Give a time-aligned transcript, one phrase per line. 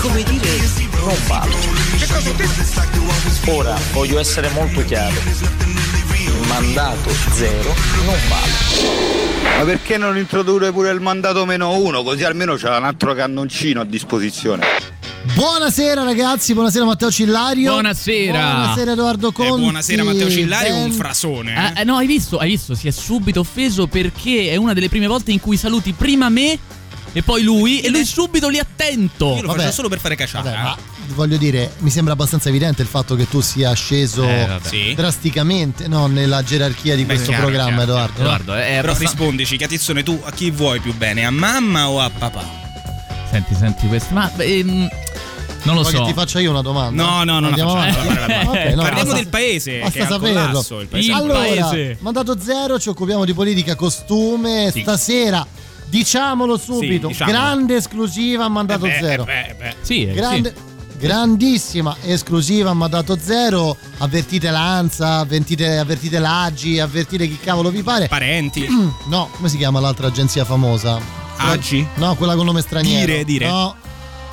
[0.00, 0.56] Come dire,
[1.00, 1.54] Non vale.
[3.46, 5.14] Ora voglio essere molto chiaro.
[5.14, 9.56] Il mandato zero non vale.
[9.58, 12.02] Ma perché non introdurre pure il mandato meno uno?
[12.02, 14.66] Così almeno c'è un altro cannoncino a disposizione.
[15.34, 17.72] Buonasera ragazzi, buonasera Matteo Cillario.
[17.72, 18.38] Buonasera.
[18.54, 19.60] Buonasera Edoardo Eh, Conti.
[19.60, 21.54] buonasera Matteo Cillario, un Ben- frasone.
[21.74, 21.78] eh.
[21.78, 24.88] Eh, eh, no, hai visto, hai visto, si è subito offeso perché è una delle
[24.88, 26.58] prime volte in cui saluti prima me
[27.12, 29.34] e poi lui e lui subito lì attento.
[29.36, 29.60] Io lo vabbè.
[29.60, 30.50] faccio solo per fare cacciata.
[30.50, 30.76] Vabbè, ma
[31.14, 34.48] voglio dire, mi sembra abbastanza evidente il fatto che tu sia sceso Eh.
[34.62, 34.92] Sì.
[34.94, 38.18] drasticamente no, nella gerarchia di Beh, questo chiaro, programma, chiaro, Edoardo.
[38.18, 38.24] no?
[38.26, 41.24] Edoardo, è Però abbastanza- rispondici, Catizzone, tu a chi vuoi più bene?
[41.24, 42.44] A mamma o a papà?
[43.30, 44.88] Senti, senti questo, ma ehm,
[45.64, 46.00] non lo Vuoi so.
[46.02, 47.02] che ti faccia io una domanda?
[47.02, 47.96] No, no, non la Andiamo avanti?
[48.06, 48.50] non la facciamo.
[48.50, 49.78] Ok, no, Parliamo basta- del paese.
[49.80, 50.58] Basta saperlo.
[50.80, 51.06] il paese.
[51.08, 51.96] Il allora, paese.
[52.00, 54.70] mandato zero, ci occupiamo di politica costume.
[54.72, 54.80] Sì.
[54.80, 55.46] Stasera,
[55.88, 57.36] diciamolo subito, diciamolo.
[57.38, 59.22] grande esclusiva a mandato Eh beh, zero.
[59.22, 59.74] eh beh, eh beh.
[59.80, 60.54] Sì, eh, Grande,
[60.98, 63.76] grandissima esclusiva a mandato zero.
[63.98, 68.08] Avvertite l'ANSA, avvertite, avvertite l'AGI, avvertite chi cavolo vi pare.
[68.08, 68.66] Parenti.
[69.08, 71.00] No, come si chiama l'altra agenzia famosa?
[71.38, 71.86] Agi?
[71.94, 73.06] No, quella con nome straniero.
[73.06, 73.46] Dire, dire.
[73.46, 73.74] No,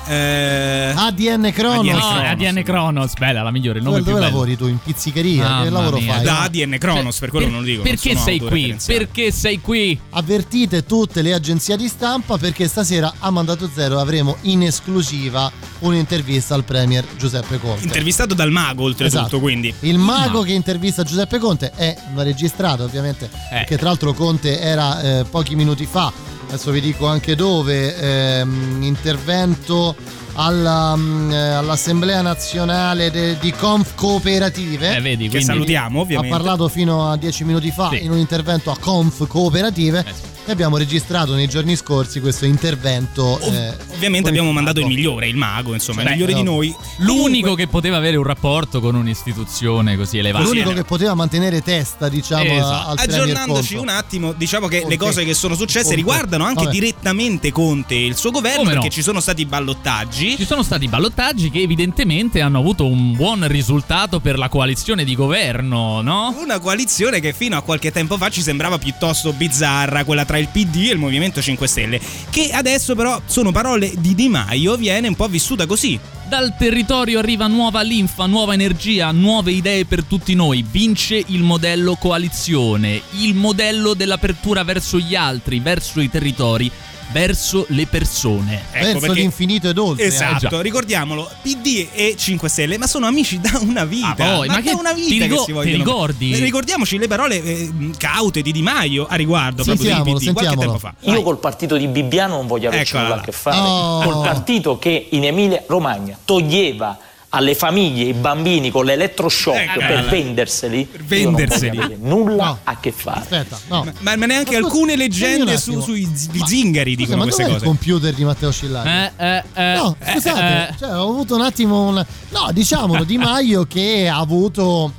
[0.08, 1.86] Eh, ADN Cronos.
[1.86, 2.30] ADN No, Cronos.
[2.30, 4.36] ADN Cronos, bella, la migliore, il nome Dove, più dove bello.
[4.38, 4.66] lavori tu?
[4.68, 5.62] In pizzicheria?
[5.62, 6.14] Che lavoro mia.
[6.14, 6.22] fai?
[6.24, 6.38] da No.
[6.40, 7.82] ADN Cronos, Cioè, per quello per- non lo dico.
[7.82, 8.76] Perché sei qui?
[8.86, 9.98] Perché sei qui?
[10.10, 16.54] Avvertite tutte le agenzie di stampa perché stasera a Mandato Zero avremo in esclusiva un'intervista
[16.54, 17.84] al Premier Giuseppe Conte.
[17.84, 19.40] Intervistato dal mago, oltretutto, Esatto.
[19.40, 19.74] quindi.
[19.80, 23.54] Il mago che intervista Giuseppe Conte è una registrata ovviamente, Eh.
[23.56, 26.12] perché tra l'altro Conte era eh, pochi minuti fa,
[26.48, 29.94] adesso vi dico anche dove, ehm, intervento
[30.34, 34.96] alla, mm, eh, all'Assemblea Nazionale de- di Conf Cooperative.
[34.96, 36.34] Eh, vedi, Che quindi salutiamo, ovviamente.
[36.34, 38.04] Ha parlato fino a dieci minuti fa Sì.
[38.04, 40.22] in un intervento a Conf Cooperative Eh sì.
[40.46, 43.24] E abbiamo registrato nei giorni scorsi questo intervento.
[43.24, 46.38] Ov- eh, ovviamente abbiamo mandato il migliore, il mago, insomma, Beh, il migliore no.
[46.38, 46.74] di noi.
[46.98, 50.44] l'unico che poteva avere un rapporto con un'istituzione così elevata.
[50.44, 52.90] L'unico che poteva mantenere testa, diciamo, Esatto.
[52.90, 54.96] al Aggiornandoci un attimo, diciamo che le Conte.
[54.98, 55.96] cose che sono successe Conte.
[55.96, 56.72] riguardano anche Vabbè.
[56.74, 58.80] direttamente Conte e il suo governo, Come no?
[58.80, 60.36] perché ci sono stati ballottaggi.
[60.36, 65.14] Ci sono stati ballottaggi che evidentemente hanno avuto un buon risultato per la coalizione di
[65.16, 66.34] governo, no?
[66.38, 70.48] Una coalizione che fino a qualche tempo fa ci sembrava piuttosto bizzarra, quella tra il
[70.48, 75.08] PD e il Movimento 5 Stelle, che adesso però sono parole di Di Maio, viene
[75.08, 75.98] un po' vissuta così.
[76.28, 80.64] Dal territorio arriva nuova linfa, nuova energia, nuove idee per tutti noi.
[80.68, 86.70] Vince il modello coalizione, il modello dell'apertura verso gli altri, verso i territori,
[87.12, 88.64] verso le persone.
[88.72, 90.04] Ecco Verso perché- l'infinito ed oltre.
[90.04, 94.08] Esatto, Eh, ricordiamolo, PD e 5 Stelle, ma sono amici da una vita.
[94.08, 95.76] Ah, poi, ma da che- una ti vita rigo- che si ti vogliono.
[95.76, 96.32] ricordi?
[96.32, 100.32] Eh, Ricordiamoci le parole eh, caute di Di Maio a riguardo proprio del Sentiamolo, PD
[100.32, 100.78] qualche sentiamolo.
[100.80, 101.12] tempo fa.
[101.12, 103.20] Io col partito di Bibbiano non voglio averci Eccola nulla là.
[103.20, 103.56] a che fare.
[103.58, 104.02] Oh.
[104.02, 106.98] Col partito che in Emilia Romagna toglieva
[107.36, 111.96] alle famiglie i bambini con l'elettroshock Eccola per venderseli, Per venderseli.
[112.00, 112.58] nulla No.
[112.64, 113.20] a che fare.
[113.20, 113.84] Aspetta, no.
[114.00, 117.22] Ma, ma neanche Ma scusa, alcune un leggende su- sui Ma- zingari Scusa, dicono ma
[117.24, 117.56] queste cose.
[117.56, 118.90] il computer di Matteo Scillario?
[119.18, 122.06] Eh, eh, eh, No, eh, scusate, eh, cioè, ho avuto un attimo un...
[122.30, 124.92] No, diciamolo, Di Maio che ha avuto...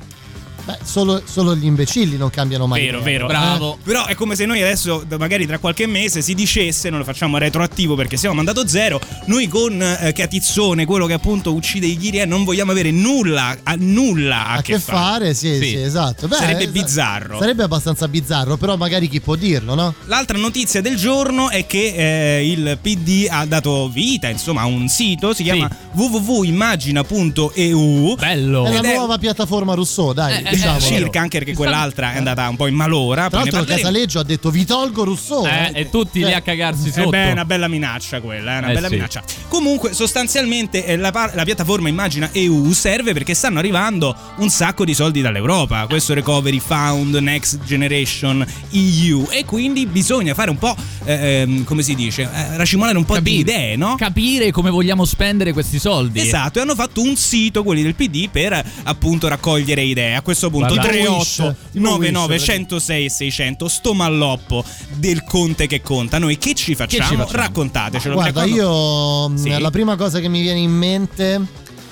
[0.68, 2.82] Beh, solo, solo gli imbecilli non cambiano mai.
[2.82, 3.10] Vero, idea.
[3.12, 3.26] vero.
[3.26, 3.78] Bravo.
[3.82, 7.38] Però è come se noi adesso, magari tra qualche mese, si dicesse, non lo facciamo
[7.38, 12.18] retroattivo perché siamo mandato zero, noi con eh, Catizzone, quello che appunto uccide i ghiri,
[12.20, 15.76] eh, non vogliamo avere nulla, a, nulla a, A che fare, sì, sì, Sì.
[15.80, 16.28] esatto.
[16.28, 17.38] Beh, Sarebbe eh, bizzarro.
[17.38, 19.94] Sarebbe abbastanza bizzarro, però magari chi può dirlo, no?
[20.04, 24.86] L'altra notizia del giorno è che eh, il PD ha dato vita, insomma, a un
[24.88, 28.16] sito, si chiama www.immagina.eu.
[28.16, 28.64] Bello.
[28.66, 30.80] È la nuova piattaforma Rousseau, dai, Eh, eh, diciamo.
[30.80, 33.28] Circa, anche perché quell'altra è andata un po' in malora.
[33.28, 33.64] Tra l'altro.
[33.64, 35.44] Casaleggio ha detto vi tolgo Rousseau.
[35.46, 35.80] Eh, eh.
[35.80, 37.10] e tutti lì Eh, a cagarsi Eh sotto.
[37.10, 38.94] beh, è una bella minaccia quella, è una Eh bella sì.
[38.94, 39.22] minaccia.
[39.48, 44.84] Comunque, sostanzialmente, eh, la, par- la piattaforma Immagina EU serve perché stanno arrivando un sacco
[44.84, 45.86] di soldi dall'Europa.
[45.88, 49.26] Questo Recovery Fund, Next Generation EU.
[49.30, 50.74] E quindi bisogna fare un po',
[51.04, 53.94] eh, ehm, come si dice, eh, racimolare un po' di idee, no?
[53.96, 56.20] Capire come vogliamo spendere questi soldi.
[56.20, 60.14] Esatto, e hanno fatto un sito, quelli del PD, per appunto raccogliere idee.
[60.14, 60.88] A questo questo punto Guarda.
[60.88, 64.64] 38 Tipo Wish, 99 tipo 106 e 600 sto malloppo
[64.96, 66.18] del conte che conta.
[66.18, 67.08] Noi che ci facciamo?
[67.08, 67.30] ci facciamo?
[67.42, 68.14] Raccontatecelo.
[68.14, 69.58] Guarda, perché quando- io mh, Sì.
[69.60, 71.40] la prima cosa che mi viene in mente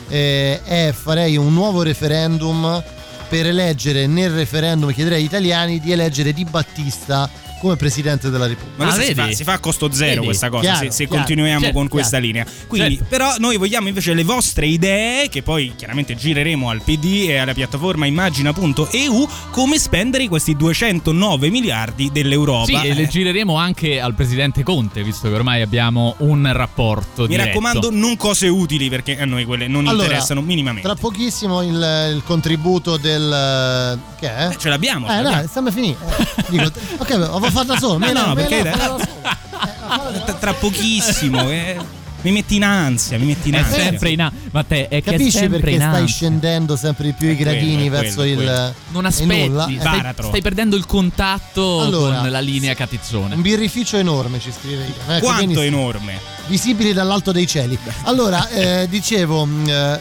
[0.08, 2.82] eh, è farei un nuovo referendum
[3.28, 7.28] per eleggere nel referendum, chiederei agli italiani di eleggere Di Battista
[7.60, 8.84] come Presidente della Repubblica.
[8.84, 10.24] Ma Ah, si, fa, si fa a costo zero Vedi?
[10.26, 11.16] questa cosa Chiaro, se, se chiaro.
[11.24, 12.24] continuiamo Certo, con questa chiaro.
[12.26, 12.46] linea.
[12.66, 13.06] Quindi, Certo.
[13.08, 17.54] però, noi vogliamo invece le vostre idee, che poi chiaramente gireremo al PD e alla
[17.54, 22.64] piattaforma immagina.eu, come spendere questi 209 miliardi dell'Europa.
[22.66, 27.22] Sì, e le Eh, gireremo anche al presidente Conte, visto che ormai abbiamo un rapporto
[27.22, 27.46] Mi diretto.
[27.48, 30.86] raccomando, non cose utili perché a noi quelle non Allora, interessano minimamente.
[30.88, 33.98] Tra pochissimo il, il contributo del.
[34.18, 34.48] Che è?
[34.50, 35.06] Eh, ce l'abbiamo.
[35.06, 35.36] ce Eh, l'abbiamo.
[35.36, 35.96] dai, stiamo a finire.
[36.36, 37.10] Eh, dico, ok,
[37.46, 37.92] avevo fatto da solo.
[37.98, 41.50] No, me no, me perché- la- farla da Tra- tra pochissimo.
[41.50, 41.76] eh.
[42.22, 43.82] Mi metti in ansia, mi metti in È ansia.
[43.84, 46.14] sempre in a- Ma te è che è Capisci sempre perché in stai ansia.
[46.16, 48.48] scendendo sempre di più i È quello, gradini è verso quello, è il.
[48.50, 48.74] quello.
[48.90, 49.68] Non aspetti, nulla?
[49.78, 53.34] stai, stai perdendo il contatto Allora, con la linea Catizzone.
[53.36, 54.86] Un birrificio enorme ci scrive.
[54.86, 55.62] Ecco, Quanto benissimo.
[55.62, 56.18] enorme.
[56.48, 57.78] visibili dall'alto dei cieli.
[58.04, 60.00] Allora, eh, dicevo, mh, eh,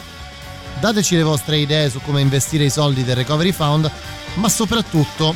[0.80, 3.88] dateci le vostre idee su come investire i soldi del Recovery Fund,
[4.34, 5.34] ma soprattutto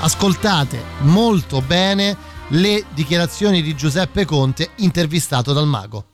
[0.00, 2.16] ascoltate molto bene
[2.48, 6.04] le dichiarazioni di Giuseppe Conte intervistato dal mago.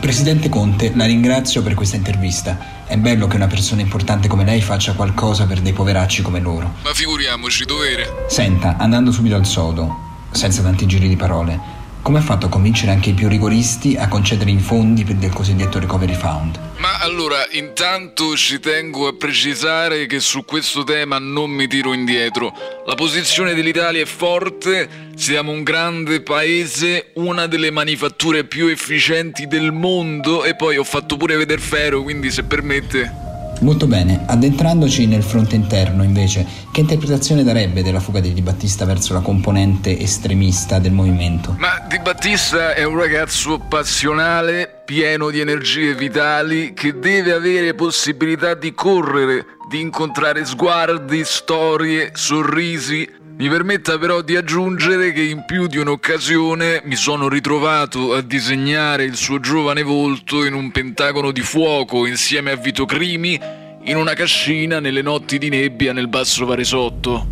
[0.00, 2.84] Presidente Conte, la ringrazio per questa intervista.
[2.86, 6.74] È bello che una persona importante come lei faccia qualcosa per dei poveracci come loro.
[6.82, 8.26] Ma figuriamoci, dovere.
[8.28, 11.58] Senta, andando subito al sodo, senza tanti giri di parole,
[12.06, 15.32] come ha fatto a convincere anche i più rigoristi a concedere i fondi per del
[15.32, 16.56] cosiddetto Recovery Fund?
[16.76, 22.52] Ma allora, intanto ci tengo a precisare che su questo tema non mi tiro indietro.
[22.86, 29.72] La posizione dell'Italia è forte, siamo un grande paese, una delle manifatture più efficienti del
[29.72, 33.25] mondo e poi ho fatto pure veder ferro, quindi se permette...
[33.60, 38.84] Molto bene, addentrandoci nel fronte interno invece, che interpretazione darebbe della fuga di Di Battista
[38.84, 41.56] verso la componente estremista del movimento?
[41.58, 48.54] Ma Di Battista è un ragazzo passionale, pieno di energie vitali, che deve avere possibilità
[48.54, 53.24] di correre, di incontrare sguardi, storie, sorrisi.
[53.38, 59.04] Mi permetta però di aggiungere che in più di un'occasione mi sono ritrovato a disegnare
[59.04, 63.38] il suo giovane volto in un pentagono di fuoco insieme a Vito Crimi
[63.84, 67.26] in una cascina nelle notti di nebbia nel Basso Varesotto.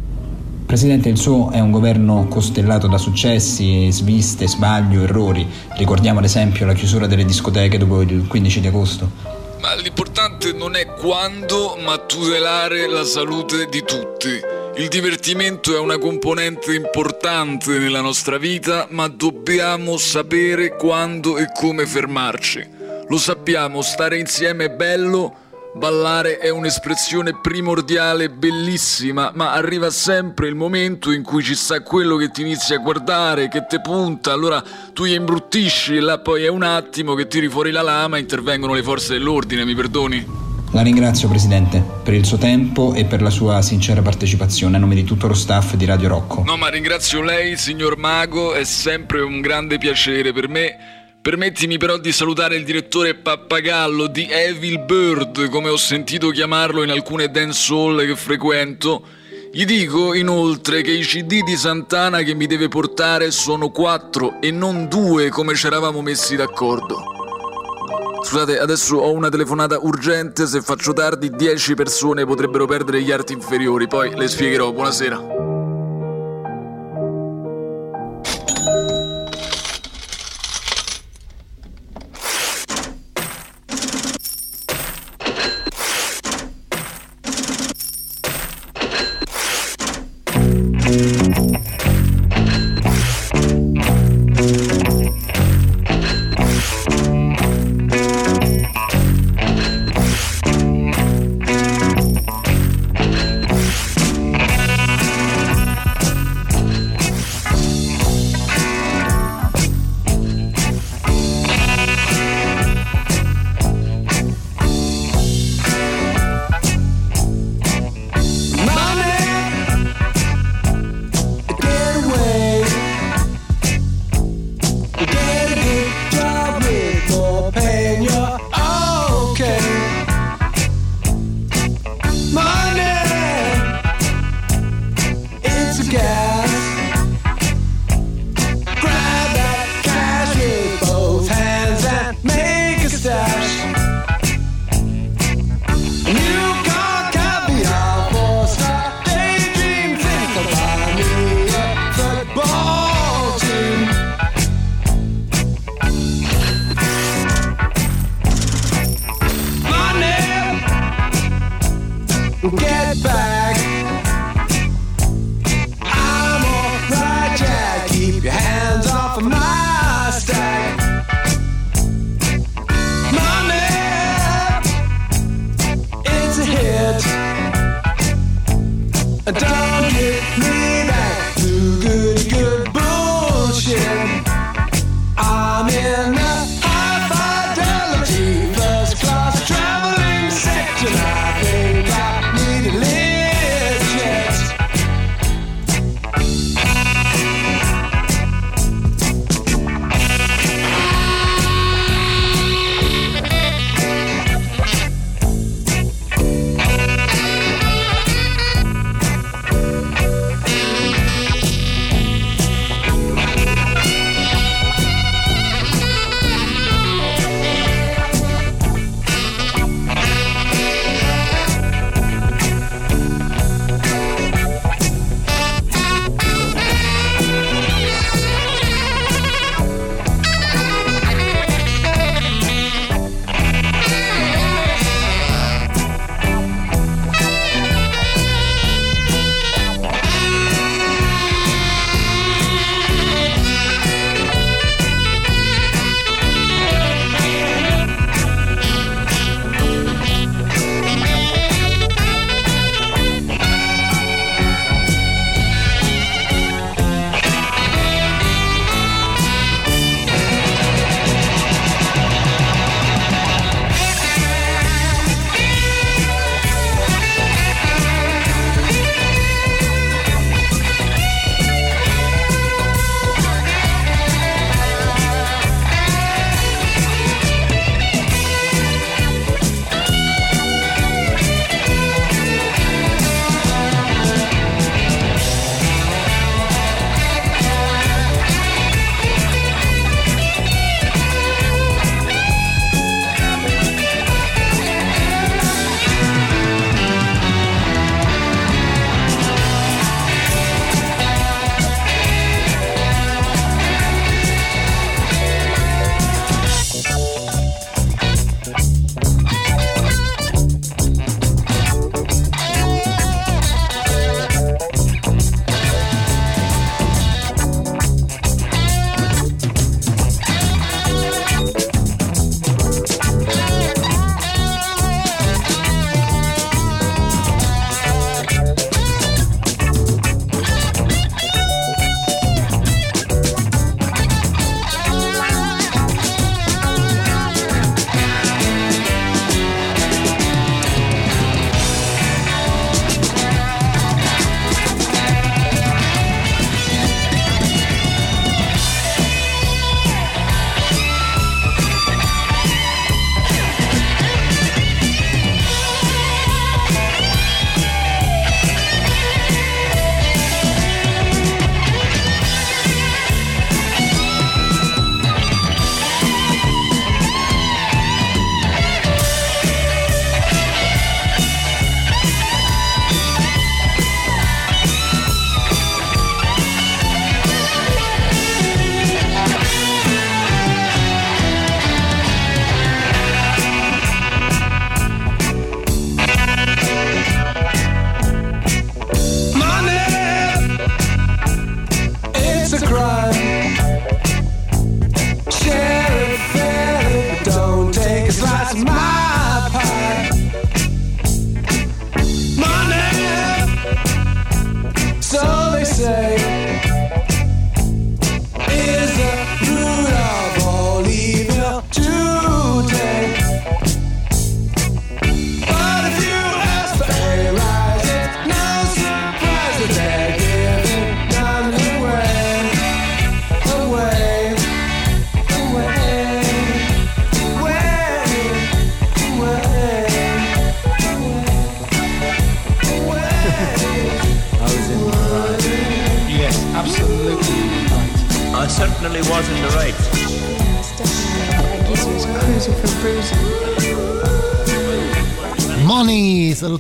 [0.67, 5.47] Presidente, il suo è un governo costellato da successi, sviste, sbaglio, errori.
[5.79, 9.11] Ricordiamo ad esempio la chiusura delle discoteche dopo il 15 di agosto.
[9.63, 14.64] Ma l'importante non è quando, ma tutelare la salute di tutti.
[14.77, 21.87] Il divertimento è una componente importante nella nostra vita, ma dobbiamo sapere quando e come
[21.87, 22.69] fermarci.
[23.09, 25.33] Lo sappiamo, stare insieme è bello,
[25.75, 32.17] ballare è un'espressione primordiale, bellissima, ma arriva sempre il momento in cui ci sta quello
[32.17, 34.61] che ti inizi a guardare, che te punta, allora
[34.93, 38.21] tu gli imbruttisci e là poi è un attimo che tiri fuori la lama e
[38.21, 40.54] intervengono le forze dell'ordine, mi perdoni?
[40.75, 44.97] La ringrazio Presidente per il suo tempo e per la sua sincera partecipazione a nome
[44.97, 46.43] di tutto lo staff di Radio Rocco.
[46.45, 50.77] No, ma ringrazio lei, signor Mago, è sempre un grande piacere per me.
[51.23, 56.91] Permettimi però di salutare il direttore Pappagallo di Evil Bird, come ho sentito chiamarlo in
[56.91, 59.07] alcune dance hall che frequento.
[59.53, 64.51] Gli dico inoltre che i CD di Santana che mi deve portare sono quattro e
[64.51, 67.24] non due come ci eravamo messi d'accordo.
[68.23, 73.33] Scusate, adesso ho una telefonata urgente, se faccio tardi 10 persone potrebbero perdere gli arti
[73.33, 75.54] inferiori, poi le spiegherò, buonasera.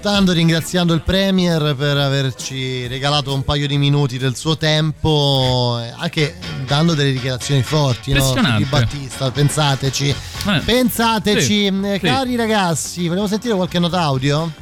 [0.05, 5.81] Salutando e ringraziando il Premier per averci regalato un paio di minuti del suo tempo,
[5.83, 6.35] eh, anche
[6.67, 8.35] dando delle dichiarazioni forti, no?
[8.59, 10.09] Di Battista, pensateci.
[10.11, 12.01] Eh, Pensateci, sì, eh, sì.
[12.01, 14.53] cari ragazzi, vogliamo sentire qualche nota audio?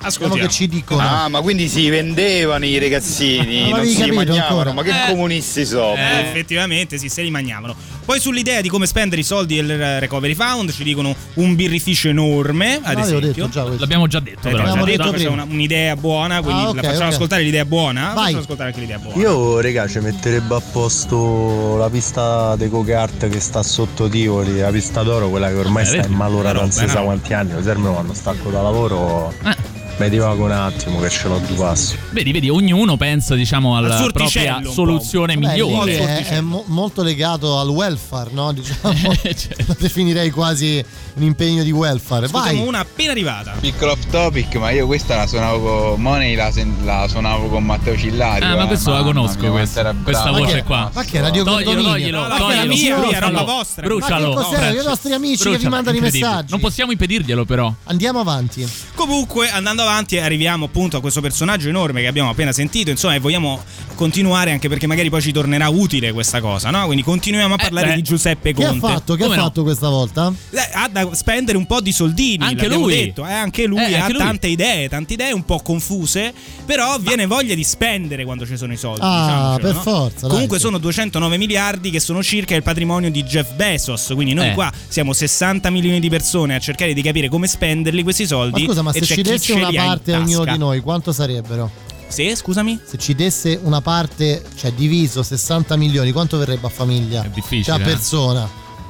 [0.00, 1.00] Vediamo che ci dicono.
[1.00, 4.72] Ah, ma quindi si vendevano i ragazzini, Non non si capito mangiavano, ancora?
[4.72, 5.10] ma che Eh.
[5.10, 5.94] comunisti sono?
[5.94, 7.76] Eh, effettivamente sì, se li mangiavano.
[8.08, 12.76] Poi sull'idea di come spendere i soldi del Recovery Fund ci dicono un birrificio enorme,
[12.82, 13.46] ad l'avevo esempio.
[13.46, 13.76] detto già.
[13.78, 14.56] L'abbiamo già detto, Eh, però.
[14.64, 17.12] l'abbiamo L'abbiamo detto, detto c'è una- un'idea buona, quindi Ah, ok, la facciamo ok.
[17.12, 18.12] ascoltare l'idea buona.
[18.14, 18.16] Vai.
[18.22, 19.20] Facciamo ascoltare anche l'idea buona.
[19.20, 24.70] Io, regà, ci metterebbe a posto la pista dei go-kart che sta sotto Tivoli, la
[24.70, 27.52] pista d'oro, quella che ormai Eh, sta in malora da non si sa quanti anni.
[27.52, 29.54] Mi serve quando stacco da lavoro, Eh.
[29.98, 31.98] Mi divago un attimo che ce l'ho due passi.
[32.10, 35.98] Vedi, vedi, ognuno pensa, diciamo, Al alla sorticello propria soluzione Beh, migliore.
[35.98, 38.52] è, è mo- molto legato al welfare, no?
[38.52, 39.64] Diciamo, Certo.
[39.66, 40.82] lo definirei quasi
[41.14, 42.26] un impegno di welfare.
[42.26, 42.68] Ascoltiamo Vai!
[42.68, 43.54] una appena arrivata.
[43.60, 47.64] Piccolo off topic, ma io questa la suonavo con Money, la, sen- la suonavo con
[47.64, 48.46] Matteo Cillario.
[48.46, 50.30] Ah, ma eh, questo la conosco, mia, questa, questa.
[50.30, 50.90] Ma voce che- qua.
[50.94, 51.90] ma che Radio Toglielo, Condominio?
[51.90, 52.52] toglielo, Ma che toglielo.
[52.60, 53.82] era mia, brucialo, era roba vostra.
[53.82, 54.32] Ma che Brucialo.
[54.34, 54.70] cos'è?
[54.80, 56.50] I nostri amici che vi Brucialo, mandano i messaggi.
[56.50, 57.72] Non possiamo impedirglielo, però.
[57.84, 58.66] Andiamo avanti.
[58.98, 62.90] Comunque, andando avanti, arriviamo appunto a questo personaggio enorme che abbiamo appena sentito.
[62.90, 63.62] Insomma, e vogliamo
[63.94, 66.84] continuare anche perché magari poi ci tornerà utile questa cosa, no?
[66.86, 67.94] Quindi continuiamo a Eh, parlare beh.
[67.94, 68.86] di Giuseppe Che ha Conte.
[68.88, 69.14] fatto?
[69.14, 69.34] Che ha no?
[69.34, 70.32] fatto questa volta?
[70.50, 72.94] Eh, Ha da spendere un po' di soldini, Anche l'abbiamo lui.
[72.96, 74.22] detto, eh, anche lui Eh, ha anche lui.
[74.22, 76.32] tante idee, tante idee un po' confuse,
[76.66, 79.00] però viene voglia di spendere quando ci sono i soldi.
[79.02, 79.26] Ah,
[79.58, 79.80] diciamocelo, per no?
[79.80, 80.62] forza, dai, Comunque sì.
[80.64, 84.54] sono 209 miliardi che sono circa il patrimonio di Jeff Bezos, quindi noi Eh.
[84.54, 88.62] qua siamo 60 milioni di persone a cercare di capire come spenderli questi soldi.
[88.62, 91.70] Ma scusa, ma se ci desse una parte a ognuno di noi, quanto sarebbero?
[92.08, 92.80] Sì, scusami?
[92.86, 97.22] Se ci desse una parte, cioè diviso 60 milioni, quanto verrebbe a famiglia?
[97.22, 97.82] È difficile, Cioè a eh.
[97.82, 98.48] persona.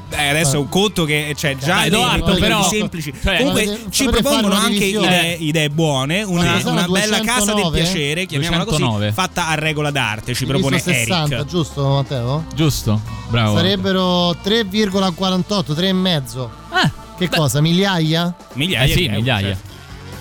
[0.09, 3.13] Beh, adesso è un conto che cioè, già Edoardo, però, semplici.
[3.23, 7.65] cioè, Comunque sapete- ci sapete propongono anche idee, idee buone, una, una bella casa del
[7.65, 7.81] 209?
[7.81, 9.05] piacere, chiamiamola 209.
[9.05, 11.47] così, fatta a regola d'arte, ci Diviso propone 60, Eric.
[11.49, 12.45] giusto Matteo?
[12.55, 13.01] Giusto?
[13.29, 13.57] Bravo.
[13.57, 16.49] Sarebbero 3,48, 3,5.
[16.71, 17.61] Ah, Che beh, cosa?
[17.61, 18.35] Migliaia?
[18.55, 19.47] Migliaia Eh sì, migliaia.
[19.49, 19.67] certo.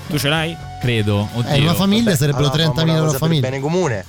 [0.10, 0.56] Tu ce l'hai?
[0.82, 1.28] Credo.
[1.34, 1.50] Oddio.
[1.54, 3.42] Eh, una famiglia sarebbero Allora, 30.000 famo una euro a famiglia.
[3.42, 4.06] bene comune.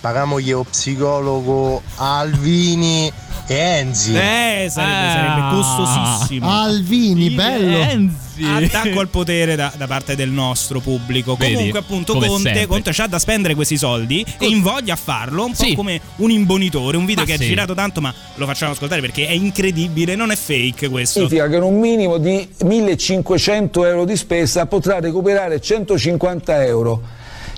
[0.00, 3.10] Pagamogli lo psicologo Alvini
[3.46, 4.14] e Enzi.
[4.14, 5.12] Eh, sarebbe, Ah.
[5.12, 6.50] sarebbe costosissimo.
[6.50, 7.76] Alvini, bello.
[7.78, 8.16] Enzi.
[8.42, 11.36] Attacco al potere da, da parte del nostro pubblico.
[11.36, 12.66] Vedi, Comunque, appunto, Conte.
[12.66, 15.44] Conte c'ha da spendere questi soldi e invoglia a farlo.
[15.44, 15.74] Un po' Sì.
[15.74, 16.96] come un imbonitore.
[16.96, 17.44] Un video Ma che sì.
[17.44, 20.14] è girato tanto, ma lo facciamo ascoltare perché è incredibile.
[20.16, 21.18] Non è fake questo.
[21.20, 27.02] Significa che in un minimo di 1500 euro di spesa potrà recuperare 150 euro.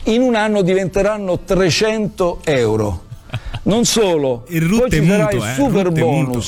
[0.04, 3.04] In un anno diventeranno 300 euro.
[3.64, 6.42] Non solo, Il poi ci sarà mutuo, il eh, super rutto è mutuo.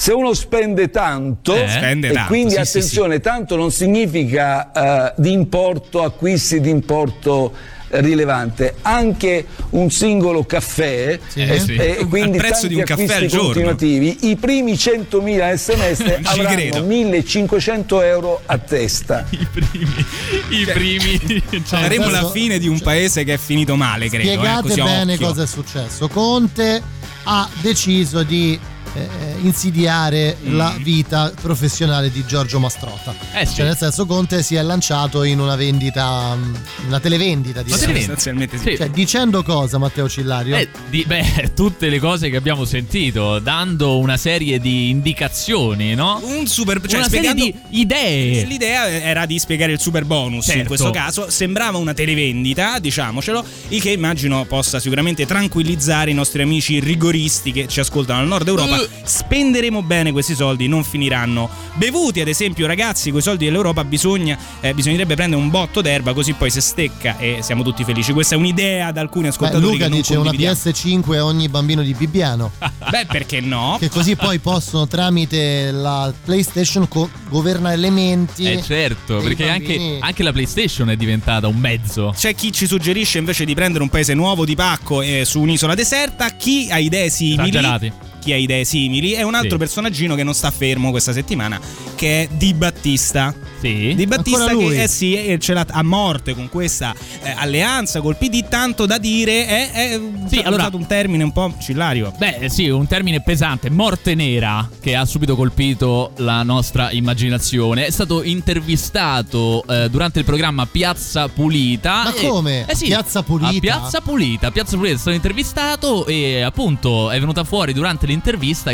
[0.00, 1.68] Se uno spende tanto, Eh?
[1.68, 4.70] Spende e tanto, quindi sì, sì, attenzione, tanto non significa
[5.08, 7.52] eh, di importo, acquisti di importo
[7.90, 11.40] eh, rilevante, anche un singolo caffè Sì.
[11.40, 11.74] e, Sì.
[11.74, 13.46] e quindi Al prezzo tanti di un caffè al giorno.
[13.46, 16.78] continuativi, i primi 100.000 sms avranno credo.
[16.86, 19.26] 1.500 euro a testa.
[19.30, 20.04] I primi.
[20.50, 21.42] I primi.
[21.50, 24.28] cioè, Saremo la fine di un paese che è finito male, credo.
[24.30, 25.26] eh, Spiegate così a bene occhio.
[25.26, 26.06] cosa è successo.
[26.08, 26.82] Conte
[27.24, 28.58] ha deciso di
[28.94, 29.08] eh,
[29.42, 33.14] insidiare la vita professionale di Giorgio Mastrota.
[33.34, 33.56] Eh sì.
[33.56, 36.54] Cioè, nel senso, Conte si è lanciato in una vendita, mm,
[36.86, 37.80] una televendita, Ma diciamo.
[37.82, 38.14] televendita?
[38.18, 38.76] Sostanzialmente sì.
[38.76, 40.56] Cioè, dicendo cosa, Matteo Cillario?
[40.56, 46.20] Eh, di- beh, tutte le cose che abbiamo sentito, dando una serie di indicazioni, no?
[46.22, 48.44] Un super cioè, una serie di idee.
[48.44, 50.68] L'idea era di spiegare il super bonus in Certo.
[50.68, 51.30] questo caso.
[51.30, 57.66] Sembrava una televendita, diciamocelo, il che immagino possa sicuramente tranquillizzare i nostri amici rigoristi che
[57.68, 58.77] ci ascoltano al nord Europa.
[59.02, 62.20] Spenderemo bene questi soldi, non finiranno bevuti.
[62.20, 66.32] Ad esempio, ragazzi, con i soldi dell'Europa bisogna, eh, bisognerebbe prendere un botto d'erba, così
[66.32, 68.12] poi si stecca e siamo tutti felici.
[68.12, 69.64] Questa è un'idea ad alcuni Beh, ascoltatori.
[69.64, 70.58] Luca che non dice una condividiamo.
[70.58, 72.52] PS5 a ogni bambino di Bibbiano.
[72.58, 73.76] Beh, perché no?
[73.78, 78.44] che così poi possono tramite la PlayStation co- governare le menti.
[78.44, 82.12] Eh certo, perché anche, anche la PlayStation è diventata un mezzo.
[82.16, 85.74] C'è chi ci suggerisce invece di prendere un paese nuovo di pacco eh, su un'isola
[85.74, 87.48] deserta, chi ha idee simili.
[87.48, 87.92] Esagerati.
[88.28, 89.56] Chi ha idee simili è un altro Sì.
[89.56, 91.58] personaggino che non sta fermo questa settimana,
[91.94, 93.34] che è Di Battista.
[93.58, 93.94] Sì.
[93.96, 98.16] Di Battista che eh sì, eh, ce l'ha a morte con questa eh, alleanza col
[98.16, 102.12] PD, tanto da dire è, è Sì, stato allora- usato un termine un po' cillario.
[102.18, 107.86] Beh, sì, un termine pesante, morte nera, che ha subito colpito la nostra immaginazione.
[107.86, 112.04] È stato intervistato eh, durante il programma Piazza Pulita.
[112.04, 112.66] Ma e- come?
[112.68, 113.58] Eh sì, Piazza Pulita?
[113.58, 114.50] Piazza Pulita.
[114.50, 118.16] Piazza Pulita è stato intervistato e appunto è venuta fuori durante l'intervista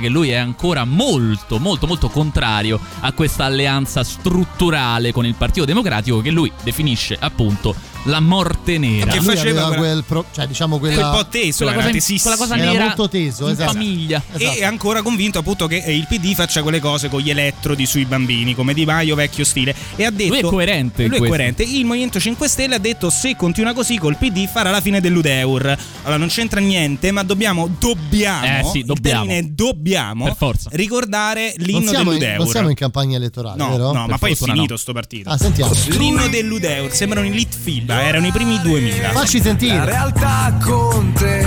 [0.01, 5.65] che lui è ancora molto, molto, molto contrario a questa alleanza strutturale con il Partito
[5.65, 9.11] Democratico che lui definisce appunto la morte nera.
[9.11, 11.97] Che Lui faceva quella- quel pro- cioè diciamo quella quel po' teso, quella era cosa
[12.13, 13.73] in- quella cosa era nera molto teso, in esatto.
[13.73, 14.23] famiglia.
[14.33, 14.43] Esatto.
[14.57, 18.05] E è ancora convinto appunto che il PD faccia quelle cose con gli elettrodi sui
[18.05, 19.75] bambini, come Di Maio vecchio stile.
[19.97, 20.31] E ha detto.
[20.33, 21.63] Lui è coerente Lui è coerente.
[21.63, 25.67] Il Movimento 5 Stelle ha detto: se continua così col PD farà la fine dell'Udeur.
[26.03, 27.69] Allora non c'entra niente, ma dobbiamo.
[27.79, 28.45] Dobbiamo.
[28.47, 29.33] Eh sì, dobbiamo.
[29.51, 30.25] dobbiamo.
[30.25, 30.69] Per forza.
[30.73, 32.39] ricordare non l'inno siamo, in, dell'Udeur.
[32.39, 33.93] non siamo in campagna elettorale, No, vero?
[33.93, 34.77] no, ma poi è finito no.
[34.77, 35.31] sto partito.
[35.31, 35.73] Ah, sentiamo.
[35.89, 39.11] L'inno dell'Udeur, sembrano in lit FIBA, erano i primi 2000.
[39.11, 39.85] Facci La sentire.
[39.85, 41.47] realtà con te.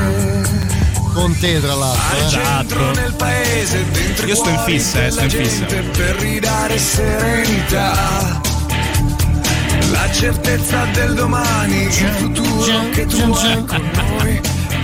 [1.14, 2.18] Con te, tra l'altro.
[2.18, 2.30] eh.
[2.30, 3.84] Centro nel paese,
[4.26, 5.66] Io sto in fissa, eh, sto in fissa.
[5.66, 8.40] Per ridare serenità.
[9.92, 14.42] La certezza del domani, il futuro che tu hai con noi.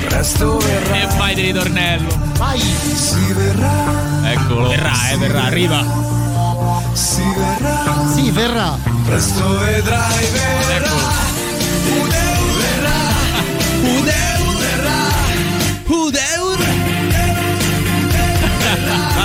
[0.07, 0.95] Presto verrà.
[1.01, 2.17] E vai di ritornello.
[2.37, 2.59] Vai.
[2.59, 4.69] Si verrà, Eccolo.
[4.69, 5.83] Verrà, eh, verrà, arriva.
[6.93, 8.11] si verrà.
[8.13, 8.77] Sì, verrà.
[9.05, 10.25] Presto vedrai,
[10.67, 11.32] verrà.
[11.85, 12.27] Που δεν
[13.85, 14.32] βλέπω.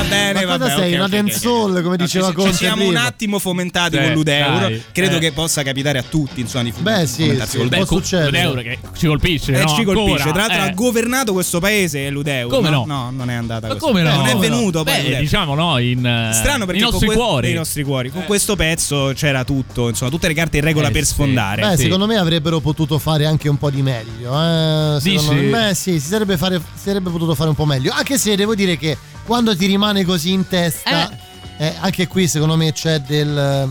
[0.09, 0.81] Bene, Ma va cosa bene.
[0.81, 0.91] sei?
[0.93, 1.61] ok, Una ok, dance ok, ok.
[1.77, 2.91] hall, come diceva Conte ci siamo prima.
[3.01, 4.59] un attimo fomentati con l'Udeuro.
[4.59, 5.19] dai, Credo eh.
[5.21, 7.87] che possa capitare a tutti, insomma, di Beh, sì, sì, col può Beh, Deuro.
[7.87, 8.31] succedere.
[8.31, 9.53] l'euro che ci colpisce.
[9.53, 9.69] Eh, no?
[9.69, 10.23] ci colpisce.
[10.23, 10.69] Ancora, Tra l'altro eh.
[10.69, 12.57] ha governato questo paese l'Udeuro.
[12.57, 12.85] Come no?
[12.87, 13.85] No, non è andata Ma così.
[13.85, 14.15] come no?
[14.17, 15.21] Non è venuto poi l'Udeuro.
[15.21, 17.47] diciamo no, in, eh, Strano perché i nostri cuori.
[17.49, 18.11] nei nostri cuori.
[18.11, 21.63] Con questo pezzo c'era tutto, insomma, tutte le carte in regola per sfondare.
[21.63, 24.33] Beh, secondo me avrebbero potuto fare anche un po' di meglio.
[24.35, 25.01] Eh?
[25.01, 27.93] Secondo me, sì, si sarebbe, fare- si sarebbe potuto fare un po' meglio.
[27.93, 28.97] Anche se devo dire che
[29.29, 31.15] quando ti rimane così in testa,
[31.59, 33.69] eh, anche qui secondo me c'è del eh,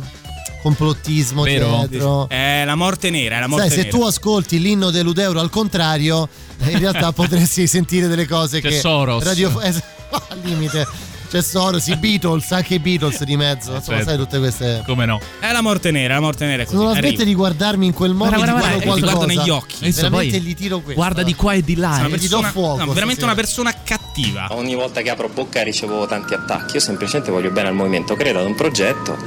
[0.62, 1.84] complottismo Vero?
[1.90, 2.30] dietro.
[2.30, 3.98] È la morte nera, è la morte Sai, se nera.
[3.98, 8.80] tu ascolti l'inno dell'Udeuro al contrario, eh, in realtà potresti sentire delle cose C'è che.
[8.80, 9.24] Soros.
[9.24, 9.70] Radio, eh,
[10.30, 10.86] al limite.
[11.30, 13.74] C'è Soros, i Beatles, anche i Beatles di mezzo.
[13.74, 14.10] Insomma, certo.
[14.12, 14.82] sai tutte queste.
[14.86, 15.20] Come no?
[15.40, 16.84] È la morte nera, la morte nera è Se così.
[16.84, 19.50] non la smette di guardarmi in quel modo, Guarda, guarda, guardo guarda, ti guardo negli
[19.50, 19.76] occhi.
[19.82, 21.02] Adesso Veramente poi gli tiro questo.
[21.02, 21.96] Guarda di qua e di là.
[22.00, 22.18] Una eh.
[22.18, 24.48] gli do persona, fuoco no, veramente una persona cattiva.
[24.52, 28.40] Ogni volta che apro bocca ricevo tanti attacchi, io semplicemente voglio bene al movimento, credo
[28.40, 29.18] ad un progetto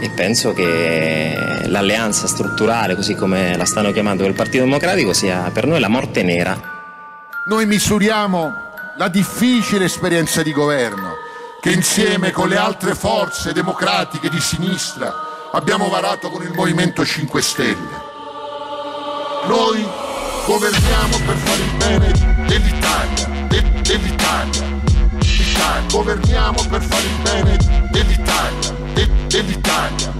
[0.00, 5.66] e penso che l'alleanza strutturale, così come la stanno chiamando del Partito Democratico, sia per
[5.66, 6.76] noi la morte nera.
[7.48, 8.52] Noi misuriamo
[8.96, 11.26] la difficile esperienza di governo
[11.60, 15.12] che insieme con le altre forze democratiche di sinistra
[15.52, 18.06] abbiamo varato con il Movimento 5 Stelle.
[19.46, 19.84] Noi
[20.46, 24.62] governiamo per fare il bene dell'Italia, de- dell'Italia,
[25.18, 25.82] l'Italia.
[25.90, 27.56] Governiamo per fare il bene
[27.90, 30.12] dell'Italia, de- dell'Italia,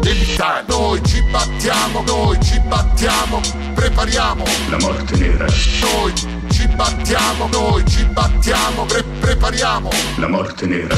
[0.00, 0.64] dell'Italia.
[0.68, 3.40] Noi ci battiamo, noi ci battiamo,
[3.74, 5.46] prepariamo la morte nera.
[5.80, 6.12] Noi
[6.54, 10.94] ci battiamo, noi ci battiamo, pre- prepariamo la morte nera.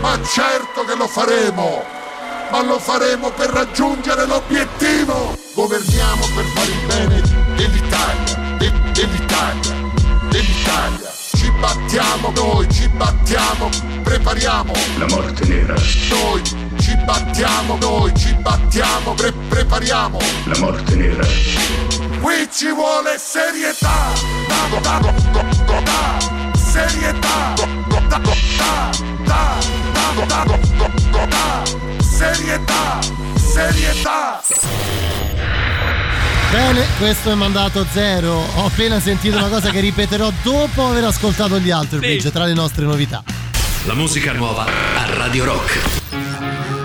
[0.00, 1.82] Ma certo che lo faremo,
[2.52, 5.36] ma lo faremo per raggiungere l'obiettivo.
[5.54, 7.20] Governiamo per fare il bene
[7.56, 9.74] dell'Italia, de- dell'Italia,
[10.30, 11.10] dell'Italia.
[11.34, 13.68] Ci battiamo, noi ci battiamo,
[14.04, 15.74] prepariamo la morte nera.
[16.10, 16.42] Noi
[16.78, 21.26] ci battiamo, noi ci battiamo, pre- prepariamo la morte nera.
[22.20, 24.12] Qui ci vuole serietà,
[24.48, 28.90] da, da, da, da, da, serietà, da, da, da, da,
[29.24, 30.58] da, da, da,
[31.10, 31.62] da, da,
[32.02, 32.98] serietà,
[33.36, 34.42] serietà.
[36.50, 38.32] Bene, questo è mandato zero.
[38.56, 42.54] Ho appena sentito una cosa che ripeterò dopo aver ascoltato gli altri Bridge, tra le
[42.54, 43.22] nostre novità.
[43.84, 46.75] La musica nuova a Radio Rock.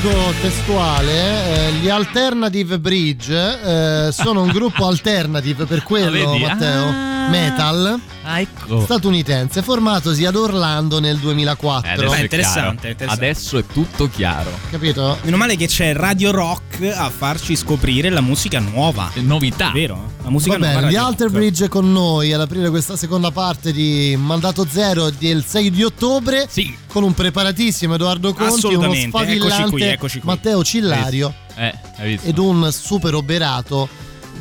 [0.00, 6.38] Leggo testuale, eh, gli Alternative Bridge eh, sono un gruppo alternative per quello, Ah?
[6.38, 7.17] Matteo, Ah.
[7.30, 8.82] Metal Ah, ecco.
[8.82, 11.88] statunitense, formatosi ad Orlando nel 2004.
[11.88, 13.24] Eh, adesso è interessante, interessante.
[13.24, 14.50] Adesso è tutto chiaro.
[14.70, 15.18] Capito?
[15.22, 19.10] Meno male che c'è Radio Rock a farci scoprire la musica nuova.
[19.14, 19.70] Novità.
[19.72, 20.12] Vero?
[20.22, 20.80] La musica Va nuova.
[20.80, 21.30] bene, gli Alter.
[21.30, 26.48] Bridge con noi ad aprire questa seconda parte di Mandato Zero del 6 di ottobre
[26.88, 30.28] con un preparatissimo Edoardo Conti, uno Assolutamente, sfavillante eccoci qui, eccoci qui.
[30.28, 32.26] Matteo Cillario Eh, hai visto?
[32.28, 33.88] ed un super oberato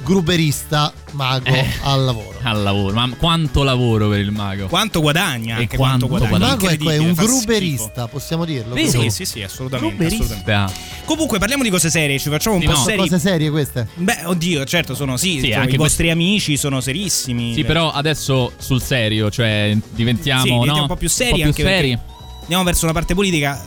[0.08, 1.66] gruberista mago Eh.
[1.84, 2.40] al lavoro.
[2.44, 2.94] Al lavoro.
[2.94, 4.68] Ma quanto lavoro per il mago.
[4.68, 5.58] Quanto guadagna?
[5.58, 6.52] E anche quanto quanto Il guadagna?
[6.56, 8.74] mago ecco, è un gruberista, possiamo dirlo.
[8.76, 8.98] schifo.
[8.98, 9.10] così.
[9.10, 9.96] Sì, sì, sì, assolutamente.
[9.98, 10.34] Gruberista.
[10.34, 10.74] assolutamente.
[11.04, 12.78] Comunque parliamo di cose serie, ci facciamo un Sì, po' no.
[12.78, 13.10] Sono seri.
[13.10, 13.88] cose serie queste.
[13.96, 17.54] Beh, oddio, certo, sono sì, Sì, sono anche i vostri amici sono serissimi.
[17.54, 20.82] Sì, però adesso sul serio, cioè diventiamo, Sì, diventiamo no?
[20.84, 22.00] un po' più seri po' più anche perché- seri.
[22.42, 23.62] Andiamo verso una parte politica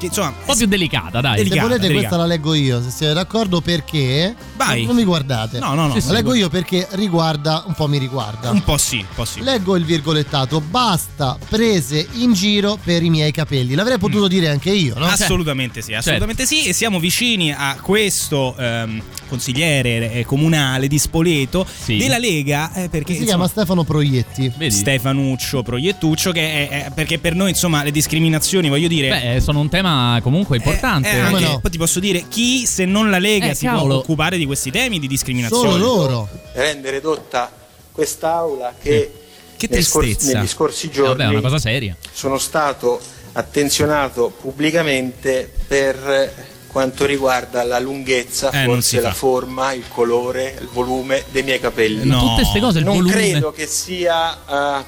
[0.00, 1.36] insomma, Un po' più delicata, dai.
[1.38, 2.06] Se Delicata, volete delicata.
[2.08, 4.84] questa la leggo io, se siete d'accordo perché Vai.
[4.84, 5.58] non mi guardate.
[5.58, 5.94] No, no, no.
[6.04, 8.50] La leggo io perché riguarda un po' mi riguarda.
[8.50, 9.40] un po' sì, un po' sì.
[9.42, 13.74] Leggo il virgolettato, basta prese in giro per i miei capelli.
[13.74, 15.06] L'avrei potuto dire anche io, no?
[15.06, 16.64] Assolutamente sì, assolutamente sì.
[16.64, 21.96] E siamo vicini a questo ehm, consigliere eh, comunale di Spoleto Sì.
[21.96, 24.52] della Lega, eh, perché si insomma, chiama Stefano Proietti.
[24.56, 24.74] Vedi?
[24.74, 29.08] Stefanuccio Proiettuccio, che è, è- perché per noi insomma le discriminazioni, voglio dire.
[29.08, 31.08] Beh, sono un tema comunque importante.
[31.10, 31.60] eh, anche- Come no?
[31.60, 33.96] poi ti posso dire chi se non la Lega Eh, si può cavolo.
[33.98, 35.70] occupare di questi temi di discriminazione.
[35.70, 36.28] Solo loro.
[36.54, 37.50] rendere dotta
[37.92, 39.12] quest'aula che,
[39.56, 40.38] Che tristezza.
[40.38, 41.96] negli scorsi Eh, giorni Vabbè, è una cosa seria.
[42.12, 43.00] sono stato
[43.32, 49.14] attenzionato pubblicamente per quanto riguarda la lunghezza, Eh, forse la fa.
[49.14, 52.06] forma, il colore, il volume dei miei capelli.
[52.08, 52.18] No.
[52.20, 53.12] Tutte queste cose, il non volume.
[53.12, 54.84] credo che sia eh,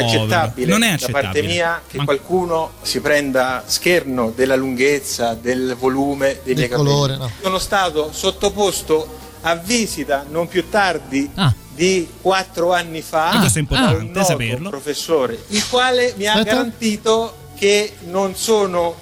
[0.00, 0.22] Povero.
[0.22, 1.46] accettabile, Non è da parte accettabile.
[1.52, 6.88] mia che Ma- qualcuno si prenda scherno della lunghezza, del volume dei miei capelli.
[6.88, 7.30] colore, no.
[7.42, 11.52] Sono stato sottoposto a visita non più tardi Ah.
[11.74, 14.68] di quattro anni fa Ah, questo è da importante un noto saperlo.
[14.70, 16.54] professore, il quale mi ha Aspetta.
[16.54, 18.94] garantito che non sono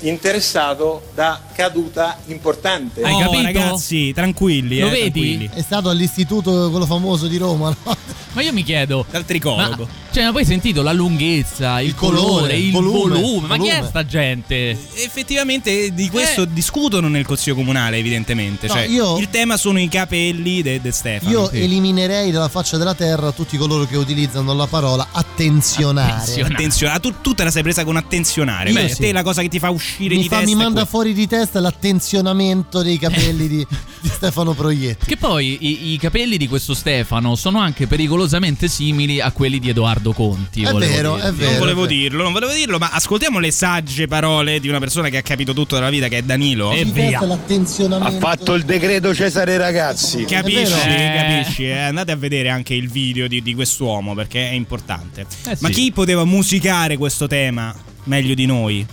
[0.00, 3.02] interessato da caduta importante.
[3.02, 3.42] Hai Oh, capito?
[3.42, 4.78] ragazzi, tranquilli.
[4.80, 5.10] Lo eh, vedi?
[5.10, 5.50] tranquilli.
[5.52, 7.96] È stato all'istituto quello famoso di Roma, no?
[8.32, 9.06] Ma io mi chiedo.
[9.08, 9.88] Dal Ma, tricologo.
[10.12, 13.46] cioè, ma poi hai sentito la lunghezza, il, Il colore, colore, il volume, volume.
[13.46, 13.88] Ma chi è volume.
[13.88, 14.70] sta gente?
[14.94, 16.52] Effettivamente di questo Eh.
[16.52, 18.66] discutono nel Consiglio Comunale, evidentemente.
[18.66, 21.30] No, Cioè, io- il tema sono i capelli di Stefano.
[21.30, 21.60] Io Sì.
[21.62, 26.12] eliminerei dalla faccia della terra tutti coloro che utilizzano la parola attenzionare.
[26.14, 26.54] Attenzione.
[26.54, 28.70] Attenzione, ah, tu, tu te la sei presa con attenzionare.
[28.70, 29.00] Io Beh, sì.
[29.00, 30.54] te la cosa che ti fa uscire Mi, di fa- testa.
[30.54, 33.66] mi manda fuori di testa l'attenzionamento dei capelli di,
[34.00, 35.06] di Stefano Proietti.
[35.06, 39.68] Che poi i, i capelli di questo Stefano sono anche pericolosamente simili a quelli di
[39.68, 40.62] Edoardo Conti.
[40.62, 41.28] È vero, dire.
[41.28, 41.50] è vero.
[41.50, 45.18] Non volevo dirlo, non volevo dirlo, ma ascoltiamo le sagge parole di una persona che
[45.18, 46.72] ha capito tutto della vita, che è Danilo.
[46.72, 47.20] E via.
[47.20, 50.24] Ha fatto il decreto Cesare Ragazzi.
[50.24, 51.16] Capisci, vero.
[51.42, 51.64] capisci.
[51.66, 51.78] eh?
[51.78, 55.22] Andate a vedere anche il video di, di quest'uomo perché è importante.
[55.46, 55.74] Eh Ma sì.
[55.74, 57.74] chi poteva musicare questo tema
[58.04, 58.86] meglio di noi?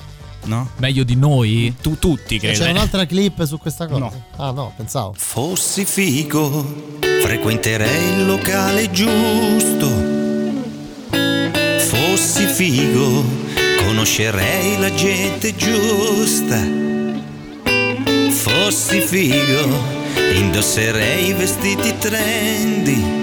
[0.46, 0.70] No?
[0.78, 1.76] Meglio di noi?
[1.82, 2.64] Tu, tutti, credo.
[2.64, 4.00] C'è un'altra clip su questa cosa?
[4.00, 4.24] No.
[4.38, 5.14] Ah no, pensavo.
[5.16, 10.20] Fossi figo, frequenterei il locale giusto.
[11.78, 13.24] Fossi figo,
[13.86, 16.60] conoscerei la gente giusta.
[18.30, 19.78] Fossi figo,
[20.34, 23.20] indosserei i vestiti trendy.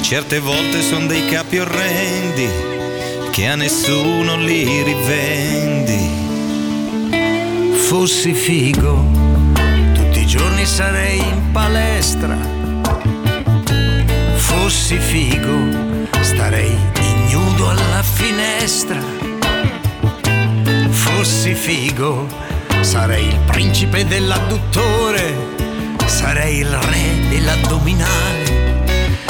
[0.00, 2.48] Certe volte sono dei capi orrendi
[3.30, 6.27] che a nessuno li rivendi.
[7.86, 9.02] Fossi figo,
[9.94, 12.36] tutti i giorni sarei in palestra.
[14.36, 19.00] Fossi figo, starei ignudo alla finestra.
[20.90, 22.26] Fossi figo,
[22.80, 25.34] sarei il principe dell'adduttore.
[26.04, 28.84] Sarei il re dell'addominale.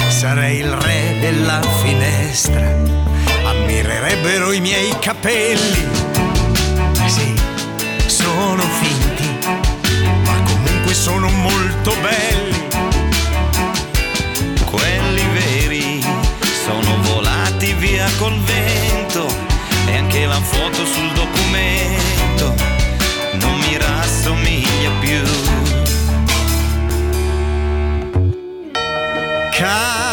[0.09, 2.75] Sarei il re della finestra.
[3.45, 6.08] Ammirerebbero i miei capelli.
[20.39, 22.55] La foto sul documento
[23.41, 25.23] non mi rassomiglia più.
[29.51, 30.08] Capelli,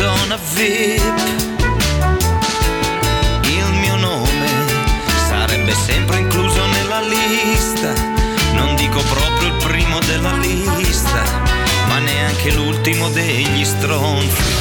[0.00, 1.20] zona VIP.
[3.42, 4.48] Il mio nome
[5.28, 7.92] sarebbe sempre incluso nella lista.
[8.54, 11.22] Non dico proprio il primo della lista,
[11.88, 14.60] ma neanche l'ultimo degli stronzi.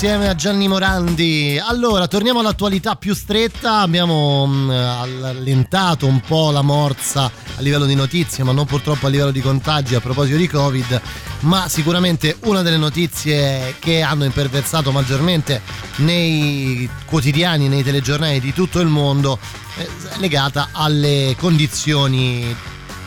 [0.00, 1.60] Insieme a Gianni Morandi.
[1.60, 3.80] Allora, torniamo all'attualità più stretta.
[3.80, 9.08] Abbiamo mh, allentato un po' la morsa a livello di notizie, ma non purtroppo a
[9.08, 11.02] livello di contagi a proposito di Covid.
[11.40, 15.62] Ma sicuramente una delle notizie che hanno imperversato maggiormente
[15.96, 19.36] nei quotidiani, nei telegiornali di tutto il mondo
[19.74, 19.84] è
[20.18, 22.54] legata alle condizioni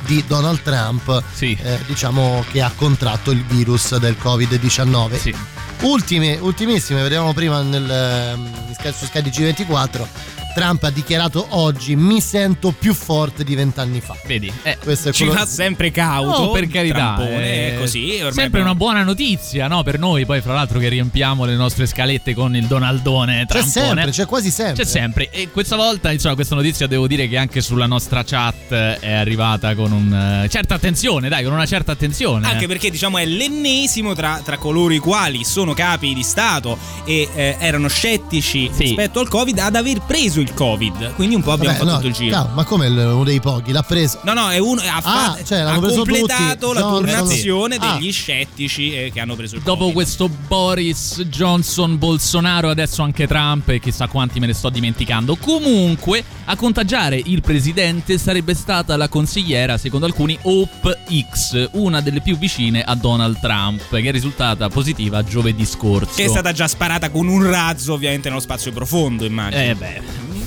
[0.06, 5.61] di Donald Trump, eh, diciamo che ha contratto il virus del Covid-19.
[5.82, 8.50] Ultime, ultimissime, vedevamo prima nel, ehm,
[8.94, 10.06] su Sky G24.
[10.54, 14.16] Trump ha dichiarato oggi mi sento più forte di vent'anni fa.
[14.26, 16.42] Vedi, eh, Questo è Ci quello- va sempre cauto.
[16.44, 18.00] Oh, per carità, Trampone, eh, è così.
[18.16, 19.84] ormai sempre abbiamo- una buona notizia, no?
[19.84, 23.72] Per noi, poi, fra l'altro, che riempiamo le nostre scalette con il Donaldone C'è trampone.
[23.72, 24.84] sempre, c'è quasi sempre.
[24.84, 25.30] C'è sempre.
[25.32, 29.76] E questa volta, insomma, questa notizia devo dire che anche sulla nostra chat è arrivata
[29.76, 32.48] con una certa attenzione, dai, con una certa attenzione.
[32.48, 37.30] Anche perché diciamo è l'ennesimo tra, tra coloro i quali sono capi di Stato e
[37.34, 41.14] eh, erano scettici rispetto al Covid ad aver preso il Covid.
[41.16, 42.36] Quindi un po' abbiamo Vabbè, fatto no, tutto il giro.
[42.36, 43.72] cavolo, ma come uno dei pochi?
[43.72, 44.20] L'ha preso.
[44.24, 46.74] No, no, è uno, ha, fatto- cioè, ha completato tutti.
[46.74, 46.98] la Johnson.
[47.06, 47.94] turnazione Ah.
[47.98, 53.70] degli scettici eh, che hanno preso il Dopo questo Boris Johnson Bolsonaro, adesso anche Trump
[53.70, 55.36] e chissà quanti me ne sto dimenticando.
[55.36, 61.00] Comunque, a contagiare il presidente sarebbe stata la consigliera, secondo alcuni, Hope
[61.32, 66.14] X, una delle più vicine a Donald Trump, che è risultata positiva giovedì scorso.
[66.16, 69.62] Che è stata già sparata con un razzo, ovviamente, nello spazio profondo, immagino.
[69.62, 70.02] Eh beh.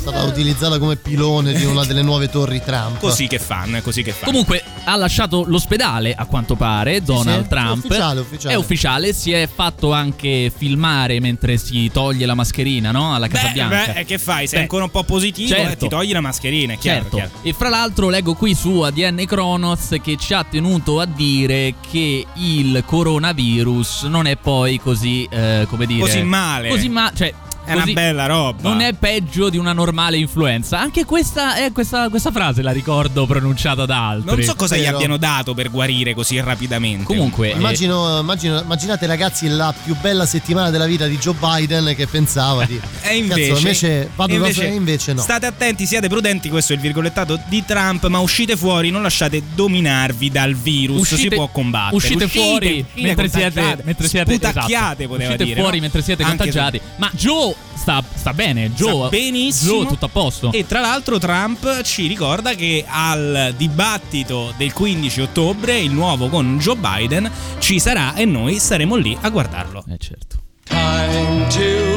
[0.04, 2.98] Stata utilizzata come pilone di una delle nuove torri Trump.
[2.98, 4.32] Così che fanno, è così che fanno.
[4.32, 7.84] Comunque ha lasciato l'ospedale a quanto pare Donald sì, Trump.
[7.84, 8.54] è ufficiale, ufficiale.
[8.54, 13.14] È ufficiale, si è fatto anche filmare mentre si toglie la mascherina, no?
[13.14, 13.92] Alla Casa Beh, Bianca.
[13.94, 14.46] beh, che fai?
[14.46, 15.72] Sei Beh, ancora un po' positivo certo.
[15.72, 17.00] e ti togli la mascherina, è chiaro.
[17.00, 17.16] Certo.
[17.16, 17.30] chiaro.
[17.40, 22.26] E fra l'altro leggo qui su ADN Kronos che ci ha tenuto a dire che
[22.34, 26.00] il coronavirus non è poi così, eh, come dire...
[26.00, 26.68] Così male.
[26.68, 27.32] Così male, cioè
[27.64, 28.68] È una bella roba.
[28.68, 30.78] Non è peggio di una normale influenza.
[30.78, 34.34] Anche questa, è questa, questa frase la ricordo pronunciata da altri.
[34.36, 34.96] Non so cosa gli Vero.
[34.96, 37.04] abbiano dato per guarire così rapidamente.
[37.04, 41.94] Comunque, eh, Immagino, immagino- immaginate ragazzi la più bella settimana della vita di Joe Biden
[41.96, 42.80] che pensava di...
[43.06, 45.20] E invece, Cazzo, invece vado e da invece, invece no.
[45.20, 49.42] State attenti, siate prudenti, questo è il virgolettato di Trump, ma uscite fuori, non lasciate
[49.54, 51.96] dominarvi dal virus, Uscite- si può combattere.
[51.96, 55.06] Uscite, fuori uscite mentre siete, mentre siete esatto.
[55.06, 55.60] poteva Uscite dire.
[55.60, 55.82] fuori no?
[55.82, 56.80] mentre siete Anche se- contagiati.
[56.96, 58.70] Ma Joe sta, sta bene.
[58.72, 59.72] Joe, Sta benissimo.
[59.72, 60.52] Joe, tutto a posto.
[60.52, 66.58] E tra l'altro Trump ci ricorda che al dibattito del 15 ottobre, il nuovo con
[66.58, 69.84] Joe Biden, ci sarà e noi saremo lì a guardarlo.
[69.88, 70.38] Eh certo.
[70.64, 71.93] Time to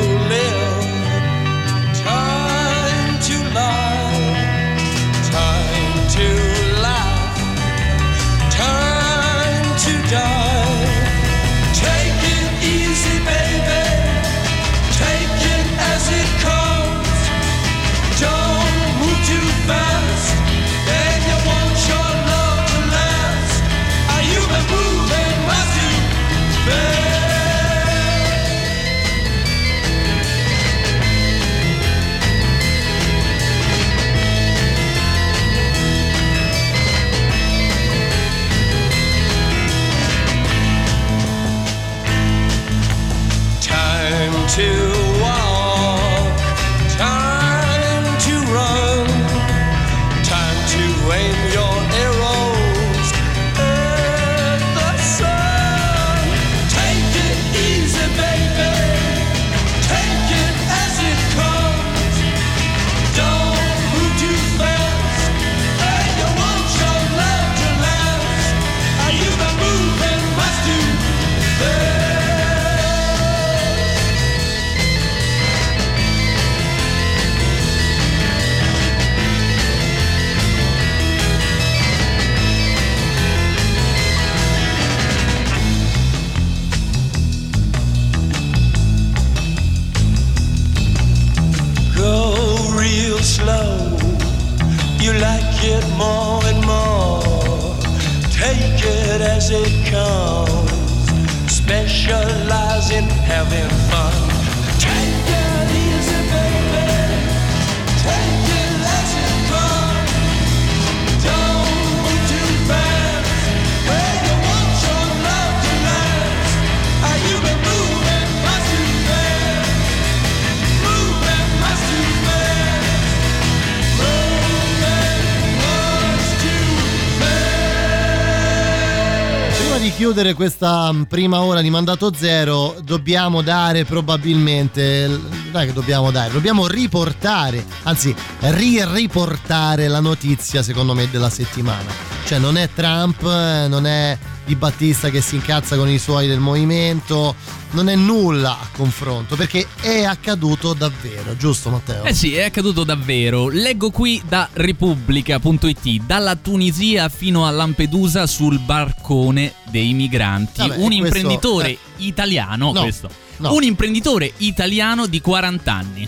[130.18, 135.08] chiudere questa mm, prima ora di mandato zero, dobbiamo dare probabilmente.
[135.08, 141.92] Non che dobbiamo dare, dobbiamo riportare, anzi, ri-riportare la notizia, secondo me, della settimana.
[142.26, 146.26] Cioè, non è Trump, eh, non è Di Battista che si incazza con i suoi
[146.26, 147.36] del movimento,
[147.72, 152.06] non è nulla a confronto, perché è accaduto davvero, giusto Matteo?
[152.06, 153.50] Eh sì, è accaduto davvero.
[153.50, 160.62] Leggo qui da Repubblica.it, dalla Tunisia fino a Lampedusa sul barcone dei migranti.
[160.62, 163.10] Vabbè, un e questo- imprenditore eh, italiano, no, questo.
[163.38, 163.54] no.
[163.54, 166.08] Un imprenditore italiano di 40 anni.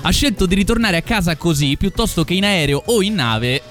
[0.00, 3.62] Ha scelto di ritornare a casa così piuttosto che in aereo o in nave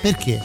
[0.00, 0.40] Perché?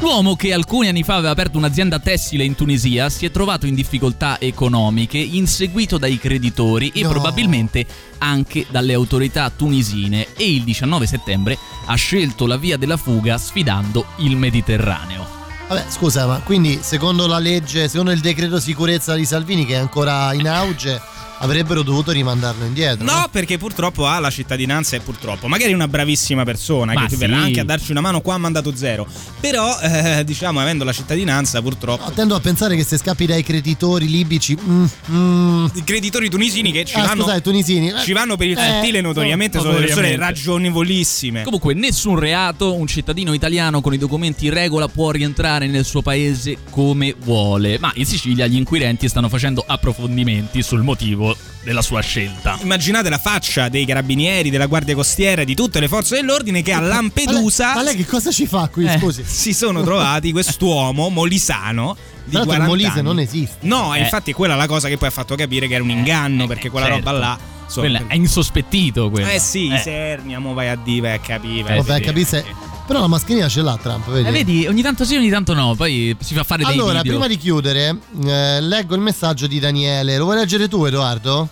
[0.00, 3.74] L'uomo che alcuni anni fa aveva aperto un'azienda tessile in Tunisia si è trovato in
[3.74, 7.08] difficoltà economiche, inseguito dai creditori e No.
[7.08, 7.84] probabilmente
[8.18, 14.06] anche dalle autorità tunisine e il 19 settembre ha scelto la via della fuga sfidando
[14.18, 15.26] il Mediterraneo.
[15.66, 19.78] Vabbè, scusa, ma quindi secondo la legge, secondo il decreto sicurezza di Salvini che è
[19.78, 21.00] ancora in auge,
[21.38, 23.04] avrebbero dovuto rimandarlo indietro?
[23.04, 25.48] No, perché purtroppo ha la cittadinanza e purtroppo.
[25.48, 27.16] Magari è una bravissima persona Ma che sì.
[27.16, 29.06] verrà anche a darci una mano qua a mandato zero.
[29.40, 32.10] Però, eh, diciamo, avendo la cittadinanza, purtroppo.
[32.12, 34.56] Tendo a pensare che se scappi dai creditori libici.
[34.60, 37.22] mm, mm, I creditori tunisini che ci Ah, vanno.
[37.22, 37.92] scusate, tunisini.
[38.02, 40.24] Ci vanno per il Eh, sottile notoriamente no, sono persone notoriamente.
[40.24, 41.42] ragionevolissime.
[41.44, 46.02] Comunque nessun reato, un cittadino italiano con i documenti in regola può rientrare nel suo
[46.02, 51.27] paese come vuole, ma in Sicilia gli inquirenti stanno facendo approfondimenti sul motivo
[51.62, 52.58] della sua scelta.
[52.62, 56.80] Immaginate la faccia dei carabinieri, della guardia costiera di tutte le forze dell'ordine che a
[56.80, 58.86] Lampedusa Ma lei che cosa ci fa qui?
[58.86, 59.22] eh, Scusi.
[59.26, 63.02] si sono trovati quest'uomo molisano di il 40 Molise anni.
[63.02, 63.56] non esiste.
[63.60, 64.00] No, Eh.
[64.00, 66.70] infatti è quella la cosa che poi ha fatto capire che era un inganno perché
[66.70, 67.04] quella certo.
[67.04, 69.30] roba là insomma, Quella è insospettito quella.
[69.30, 69.78] Eh sì, Eh.
[69.78, 71.76] Sernia, mo vai a dire, vai a capire.
[71.76, 72.00] Vabbè, sì.
[72.00, 72.44] capì se-
[72.86, 74.28] Però la mascherina ce l'ha Trump, vedi?
[74.28, 77.12] Eh, vedi, ogni tanto sì, ogni tanto no, poi si fa fare dei Allora, video.
[77.18, 80.16] prima di chiudere, eh, leggo il messaggio di Daniele.
[80.16, 81.48] Lo vuoi leggere tu, Edoardo?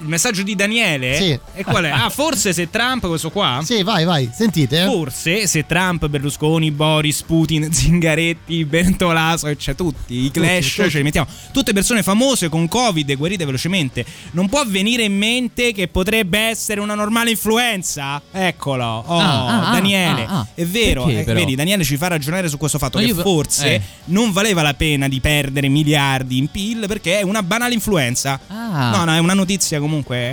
[0.00, 1.14] Il messaggio di Daniele?
[1.16, 1.38] Sì.
[1.54, 1.90] E qual è?
[2.00, 3.60] Ah, forse se Trump, questo qua?
[3.62, 4.82] Sì, vai, vai, sentite.
[4.82, 4.86] eh.
[4.86, 10.90] Forse se Trump, Berlusconi, Boris, Putin, Zingaretti, Bertolaso, e c'è tutti, i Clash, Tutti, tutti.
[10.90, 11.26] ce li mettiamo.
[11.52, 14.04] Tutte persone famose con Covid guarite velocemente.
[14.32, 18.20] Non può venire in mente che potrebbe essere una normale influenza?
[18.30, 18.84] Eccolo.
[19.06, 20.24] Oh, Ah, ah, Daniele.
[20.24, 20.46] ah, ah.
[20.54, 21.04] È vero.
[21.04, 23.82] Perché, eh, vedi, Daniele ci fa ragionare su questo fatto Ma che io- forse eh.
[24.06, 28.40] non valeva la pena di perdere miliardi in PIL perché è una banale influenza.
[28.46, 28.90] Ah.
[28.96, 29.88] No, no, è una notizia comunque.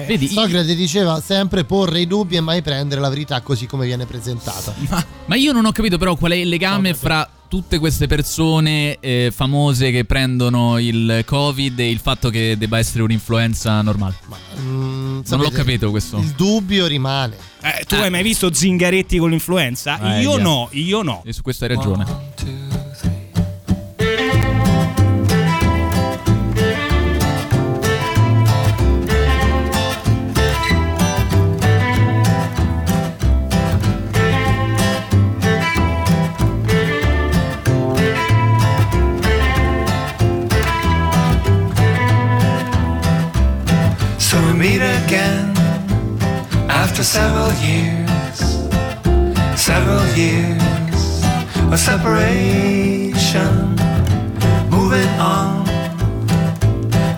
[0.06, 4.06] Vedi, Socrate diceva sempre porre i dubbi e mai prendere la verità così come viene
[4.06, 4.74] presentata.
[5.26, 9.32] Ma io non ho capito però qual è il legame fra tutte queste persone eh,
[9.34, 14.16] famose che prendono il Covid e il fatto che debba essere un'influenza normale.
[14.60, 16.18] Mm, non sapete, l'ho capito questo.
[16.18, 17.36] Il dubbio rimane.
[17.62, 20.18] Eh, tu hai mai visto Zingaretti con l'influenza?
[20.18, 20.44] Eh, io via.
[20.44, 21.24] no, io no.
[21.26, 22.06] E su questo hai ragione.
[22.06, 22.77] So
[46.98, 48.40] after several years,
[49.56, 51.22] several years
[51.72, 53.54] of separation,
[54.72, 55.64] moving on,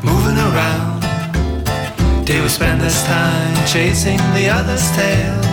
[0.04, 1.02] moving around.
[2.26, 5.49] They would spend this time chasing the other's tail,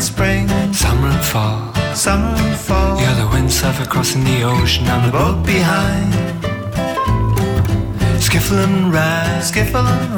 [0.00, 2.98] and spring, summer and fall, summer and fall.
[3.00, 6.12] You're the windsurfer crossing the ocean, I'm the boat behind.
[8.26, 10.14] Skiffle and ride, skiffle and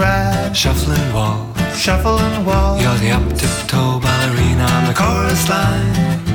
[0.93, 2.81] and walk, shuffle and walk.
[2.81, 6.32] You're the up tiptoe ballerina on the chorus line.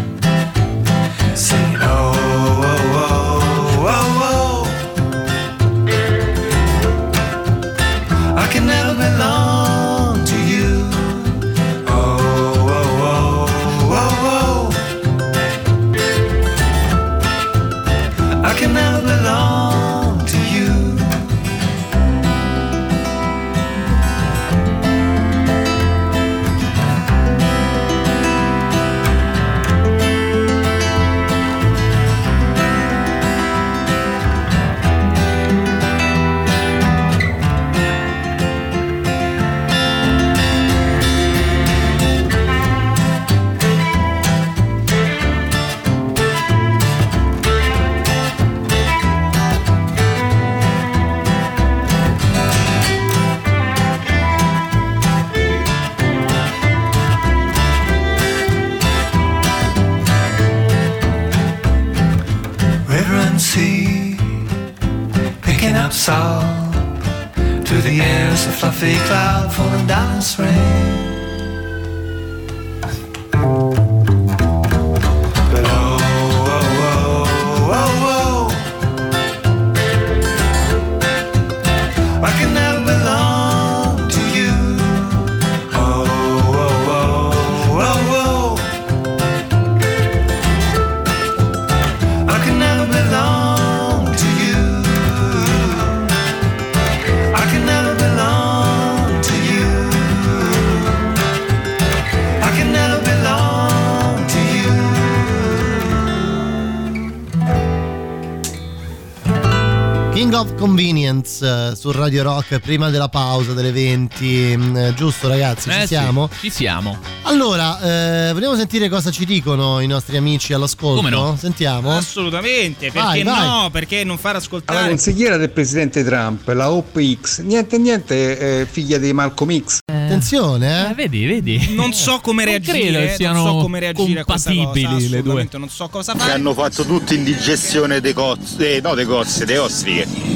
[110.72, 114.54] Convenience eh, su Radio Rock prima della pausa delle 20.
[114.58, 116.30] mm, giusto ragazzi, ci Eh sì, siamo?
[116.42, 116.98] ci siamo.
[117.22, 120.98] Allora, eh, vogliamo sentire cosa ci dicono i nostri amici all'ascolto?
[120.98, 121.38] Come no?
[121.40, 121.96] Sentiamo.
[121.96, 123.46] Assolutamente, perché Vai, vai.
[123.48, 123.70] no?
[123.72, 124.80] Perché non far ascoltare?
[124.80, 129.80] Alla consigliera del presidente Trump, la OPX, niente niente, eh, figlia di Malcolm X.
[129.90, 130.94] Attenzione, eh.
[130.96, 131.76] vedi, vedi.
[131.76, 134.64] Non so come Non reagire, credo che non siano so come reagire a questa cosa,
[134.64, 135.48] compatibili le due.
[135.54, 136.32] non so cosa Che fare.
[136.34, 140.27] hanno fatto tutti indigestione dei cozze, eh, no dei cozze, dei ostriche.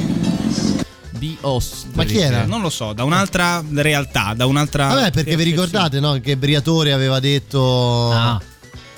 [1.22, 1.95] Di Ostrich.
[1.95, 2.45] Ma chi era?
[2.45, 4.88] Non lo so, da un'altra realtà, da un'altra.
[4.88, 8.11] Vabbè, perché vi ricordate no, che Briatore aveva detto.
[8.11, 8.41] Ah.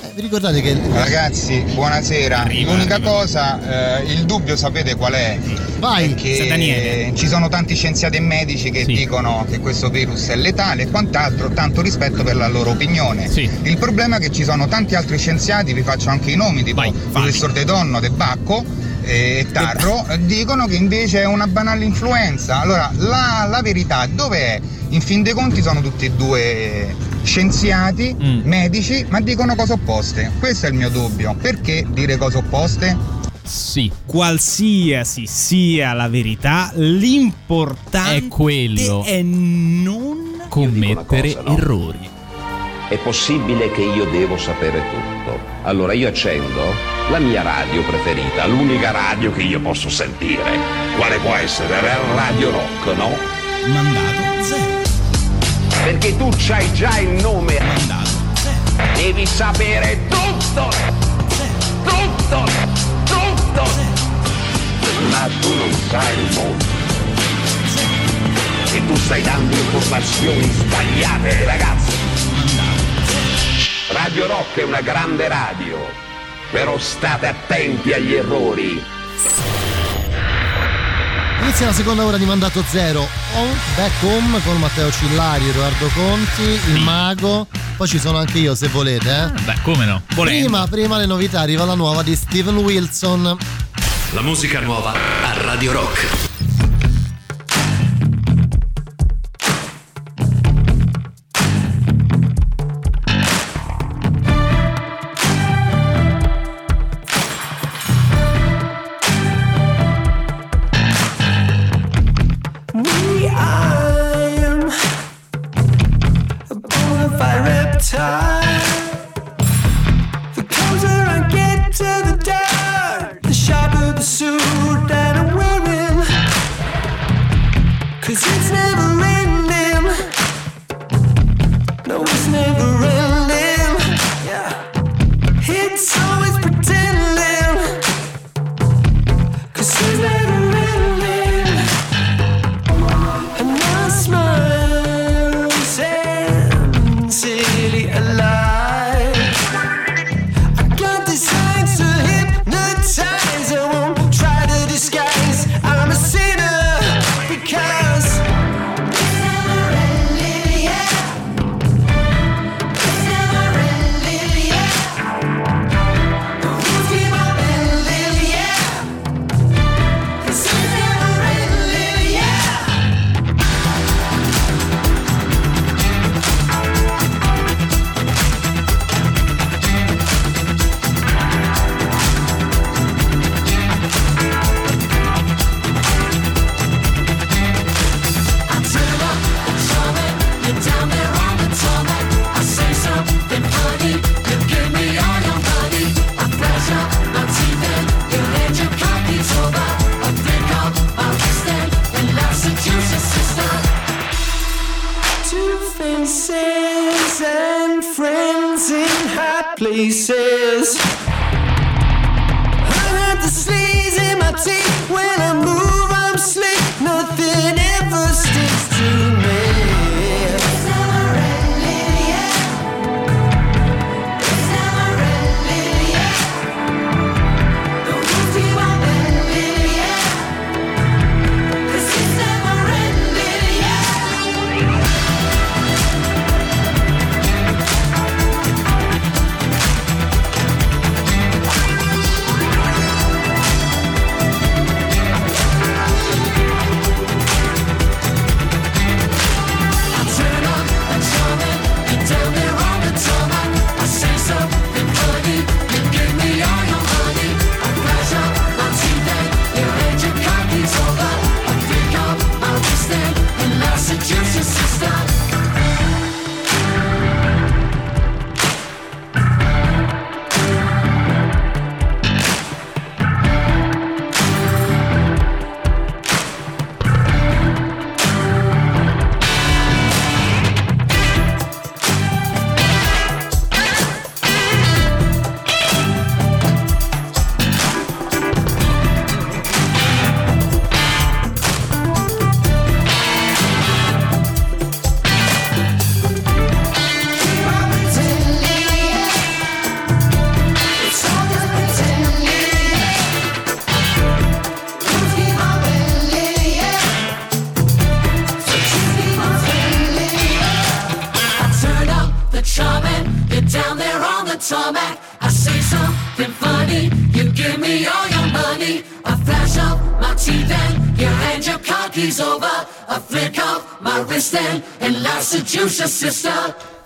[0.02, 0.80] Eh, vi ricordate che.
[0.90, 2.48] Ragazzi, buonasera.
[2.64, 5.38] L'unica cosa, eh, il dubbio sapete qual è?
[5.80, 10.38] Vai, È che ci sono tanti scienziati e medici che dicono che questo virus è
[10.38, 13.30] letale e quant'altro, tanto rispetto per la loro opinione.
[13.64, 16.86] Il problema è che ci sono tanti altri scienziati, vi faccio anche i nomi, tipo
[16.86, 22.62] il professor De Donno, De Bacco e Tarro, dicono che invece è una banale influenza.
[22.62, 24.60] Allora, la, la verità dov'è?
[24.90, 30.32] In fin dei conti sono tutti e due scienziati, medici, ma dicono cose opposte.
[30.40, 31.36] Questo è il mio dubbio.
[31.40, 32.96] Perché dire cose opposte?
[33.44, 33.92] Sì.
[34.06, 39.04] Qualsiasi sia la verità, l'importante È quello.
[39.04, 41.58] è non Commettere no?
[41.58, 42.10] errori.
[42.90, 45.23] È possibile che io devo sapere tutto.
[45.64, 46.74] Allora io accendo
[47.10, 50.44] la mia radio preferita, l'unica radio che io posso sentire.
[50.98, 51.80] Quale può essere?
[52.16, 53.16] Radio Rock, no?
[53.68, 54.82] Mandato zero.
[55.84, 57.60] Perché tu c'hai già il nome.
[57.60, 58.14] Mandato
[58.96, 60.70] Devi sapere tutto.
[61.84, 62.44] Tutto.
[63.06, 63.64] Tutto.
[65.10, 66.66] Ma tu non sai il mondo.
[68.74, 71.83] E tu stai dando informazioni sbagliate, ragazzi.
[74.04, 75.78] Radio Rock è una grande radio,
[76.52, 78.84] però state attenti agli errori.
[81.40, 83.00] Inizia la seconda ora di mandato zero.
[83.36, 87.48] On, back home con Matteo Cillari, Edoardo Conti, il mago.
[87.78, 89.42] Poi ci sono anche io se volete, eh.
[89.42, 90.02] Beh, come no?
[90.14, 93.38] Prima, prima le novità, arriva la nuova di Steven Wilson.
[94.12, 96.33] La musica nuova a Radio Rock.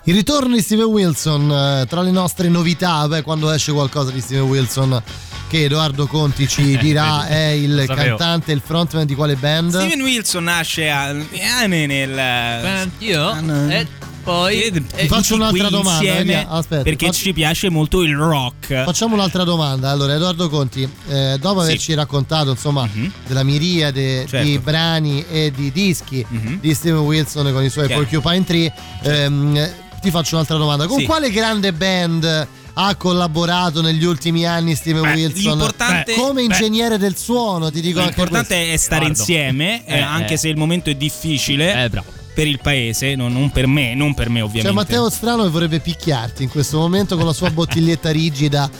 [0.08, 4.22] Il ritorno di Steven Wilson, eh, tra le nostre novità, beh, quando esce qualcosa di
[4.22, 5.02] Steven Wilson
[5.48, 8.16] che Edoardo Conti ci dirà è il Lo sapevo.
[8.16, 9.68] cantante, il frontman di quale band?
[9.76, 12.90] Steven Wilson nasce a, eh, nel.
[13.00, 13.68] Io?
[13.68, 13.86] E
[14.24, 14.82] poi.
[14.96, 18.84] Ti faccio un'altra domanda, Insieme, vediamo, aspetta, perché faccio- ci piace molto il rock.
[18.84, 19.90] Facciamo un'altra domanda.
[19.90, 22.88] Allora, Edoardo Conti, eh, dopo averci raccontato insomma
[23.26, 24.38] della miriade Certo.
[24.48, 26.24] di brani e di dischi
[26.60, 28.04] di Steven Wilson con i suoi Chiaro.
[28.06, 30.86] Porcupine Tree, ehm, ti faccio un'altra domanda.
[30.86, 31.04] Con Sì.
[31.04, 32.46] quale grande band
[32.80, 35.42] ha collaborato negli ultimi anni Steven Beh, Wilson?
[35.52, 36.42] l'importante- come beh.
[36.54, 39.18] ingegnere del suono, ti dico anche L'importante è stare Guardo.
[39.18, 40.36] insieme, eh, Eh, anche eh.
[40.36, 41.84] se il momento è difficile.
[41.84, 42.12] Eh, bravo.
[42.34, 44.72] Per il paese, no- non per me, non per me, C'è ovviamente.
[44.72, 48.70] Matteo Strano che vorrebbe picchiarti in questo momento con la sua bottiglietta rigida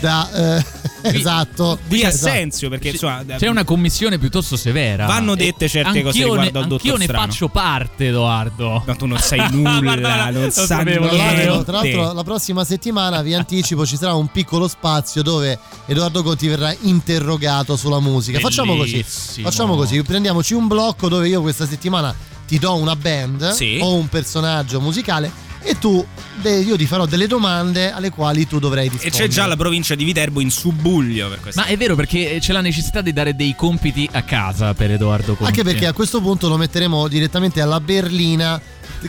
[0.00, 0.64] da eh,
[1.16, 1.78] esatto.
[1.86, 2.14] Di esatto.
[2.28, 3.24] assenzio, perché insomma.
[3.36, 5.06] C'è una commissione piuttosto severa.
[5.06, 8.82] Vanno dette certe cose anch'io riguardo ne, al dottor Anch'io ne faccio parte, Edoardo.
[8.86, 11.64] Ma tu non sai nulla, non Lo sai sapevo, Tra l'altro, niente.
[11.64, 16.48] tra l'altro la prossima settimana vi anticipo ci sarà un piccolo spazio dove Edoardo Conti
[16.48, 18.38] verrà interrogato sulla musica.
[18.38, 18.92] Facciamo così.
[18.92, 19.48] Bellissimo.
[19.48, 22.14] Facciamo così, prendiamoci un blocco dove io questa settimana
[22.46, 23.78] ti do una band Sì.
[23.80, 25.30] o un personaggio musicale
[25.64, 26.04] e tu
[26.44, 29.22] io ti farò delle domande alle quali tu dovrai E rispondere.
[29.22, 31.60] c'è già la provincia di Viterbo in subbuglio per questo.
[31.60, 35.34] Ma è vero perché c'è la necessità di dare dei compiti a casa per Edoardo
[35.34, 35.44] Conti.
[35.44, 38.60] Anche perché a questo punto lo metteremo direttamente alla berlina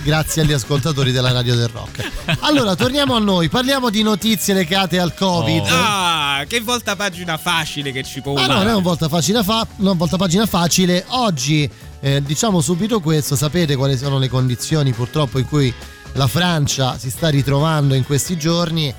[0.03, 2.09] grazie agli ascoltatori della radio del rock.
[2.41, 5.63] Allora, torniamo a noi, parliamo di notizie legate al Covid.
[5.69, 9.43] Ah, che volta pagina facile che ci può Ma no, non è un volta, facile
[9.43, 11.03] fa- non volta pagina facile.
[11.07, 15.73] Oggi eh, diciamo subito questo, sapete quali sono le condizioni purtroppo in cui
[16.15, 18.93] la Francia si sta ritrovando in questi giorni,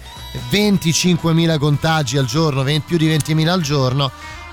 [0.50, 4.10] 25.000 contagi al giorno, 20 più di 20.000 al giorno.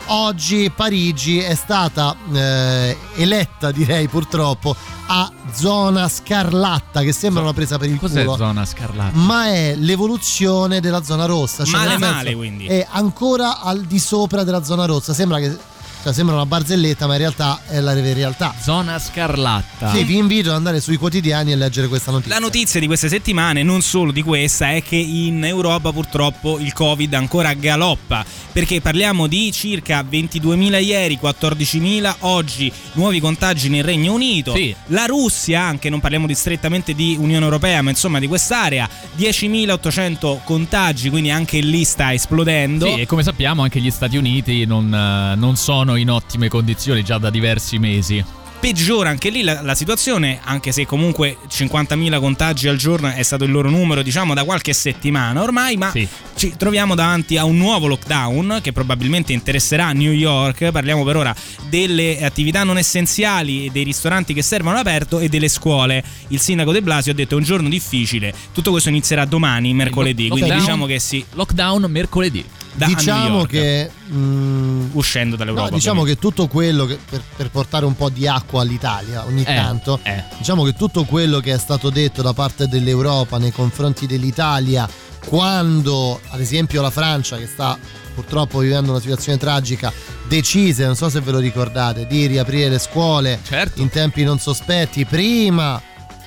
[0.08, 4.76] Oggi Parigi è stata eh, eletta, direi purtroppo,
[5.08, 8.36] a zona scarlatta, che sembra una presa per il Cos'è culo.
[8.36, 9.16] zona scarlatta?
[9.18, 11.64] Ma è l'evoluzione della zona rossa.
[11.64, 12.66] Cioè Male, male, quindi.
[12.66, 15.14] È ancora al di sopra della zona rossa.
[15.14, 15.58] Sembra che
[16.04, 18.54] cioè, sembra una barzelletta, ma in realtà è la realtà.
[18.62, 19.94] Zona scarlatta.
[19.94, 22.34] Sì, vi invito ad andare sui quotidiani e leggere questa notizia.
[22.34, 26.74] La notizia di queste settimane, non solo di questa, è che in Europa purtroppo il
[26.74, 34.12] Covid ancora galoppa, perché parliamo di circa 22.000 ieri, 14.000 oggi, nuovi contagi nel Regno
[34.12, 34.54] Unito.
[34.54, 34.76] Sì.
[34.88, 40.40] La Russia, anche non parliamo di strettamente di Unione Europea, ma insomma di quest'area, 10.800
[40.44, 42.88] contagi, quindi anche lì sta esplodendo.
[42.88, 47.04] Sì, e come sappiamo anche gli Stati Uniti non, eh, non sono in ottime condizioni
[47.04, 48.24] già da diversi mesi.
[48.64, 53.44] peggiora anche lì la, la situazione, anche se comunque 50.000 contagi al giorno è stato
[53.44, 56.08] il loro numero, diciamo, da qualche settimana ormai, ma Sì.
[56.38, 60.72] ci troviamo davanti a un nuovo lockdown che probabilmente interesserà New York.
[60.72, 61.36] Parliamo per ora
[61.68, 66.02] delle attività non essenziali, dei ristoranti che servono aperto e delle scuole.
[66.30, 70.30] Il sindaco De Blasio ha detto è un giorno difficile, tutto questo inizierà domani, mercoledì,
[70.30, 71.26] quindi Lockdown- diciamo che sì.
[71.34, 72.46] Lockdown mercoledì.
[72.76, 75.70] Da diciamo che mh, uscendo no, dall'Europa.
[75.70, 76.28] diciamo ovviamente.
[76.28, 80.00] che tutto quello che per, per portare un po' di acqua all'Italia ogni Eh, tanto
[80.02, 80.24] eh.
[80.38, 84.90] diciamo che tutto quello che è stato detto da parte dell'Europa nei confronti dell'Italia
[85.28, 87.78] quando ad esempio la Francia che sta
[88.14, 89.92] purtroppo vivendo una situazione tragica
[90.28, 93.82] decise non so se ve lo ricordate di riaprire le scuole Certo.
[93.82, 95.82] in tempi non sospetti prima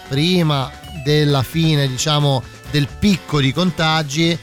[0.09, 0.71] prima
[1.05, 4.37] della fine diciamo del picco di contagi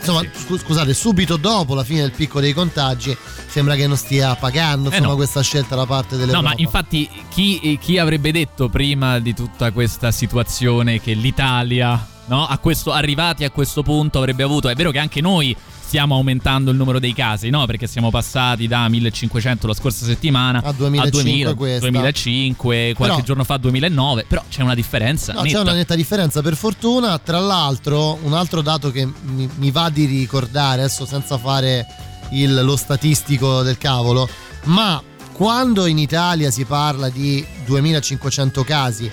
[0.00, 4.34] insomma scu- scusate subito dopo la fine del picco dei contagi sembra che non stia
[4.34, 5.16] pagando Eh insomma no.
[5.16, 9.70] questa scelta da parte No, dell'Europa ma infatti chi, chi avrebbe detto prima di tutta
[9.70, 14.68] questa situazione che l'Italia, no, a questo, arrivati a questo punto, avrebbe avuto...
[14.68, 15.54] È vero che anche noi
[15.90, 17.66] stiamo aumentando il numero dei casi, no?
[17.66, 21.80] Perché siamo passati da 1500 la scorsa settimana A 2005 2000, questa.
[21.90, 25.32] 2005, qualche Però- giorno fa 2009, però c'è una differenza.
[25.32, 25.56] No, netta.
[25.56, 27.18] c'è una netta differenza per fortuna.
[27.18, 31.84] Tra l'altro, un altro dato che mi, mi va di ricordare, adesso senza fare
[32.30, 34.28] il- lo statistico del cavolo,
[34.66, 39.10] ma quando in Italia si parla di 2500 casi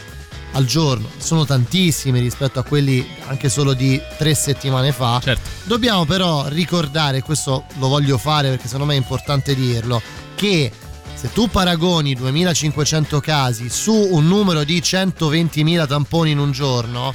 [0.58, 5.20] al giorno, sono tantissimi rispetto a quelli anche solo di tre settimane fa.
[5.24, 5.50] Certo.
[5.64, 10.02] Dobbiamo però ricordare, questo lo voglio fare perché secondo me è importante dirlo,
[10.36, 10.72] che
[11.14, 17.14] se tu paragoni 2500 casi su un numero di 120.000 tamponi in un giorno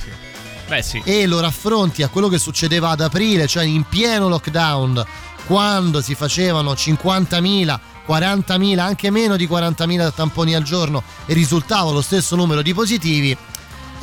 [0.68, 1.02] Beh sì.
[1.04, 5.04] e lo raffronti a quello che succedeva ad aprile, cioè in pieno lockdown,
[5.46, 11.02] quando si facevano 50.000, 40.000, anche meno di 40.000 tamponi al giorno.
[11.26, 13.36] E risultava lo stesso numero di positivi,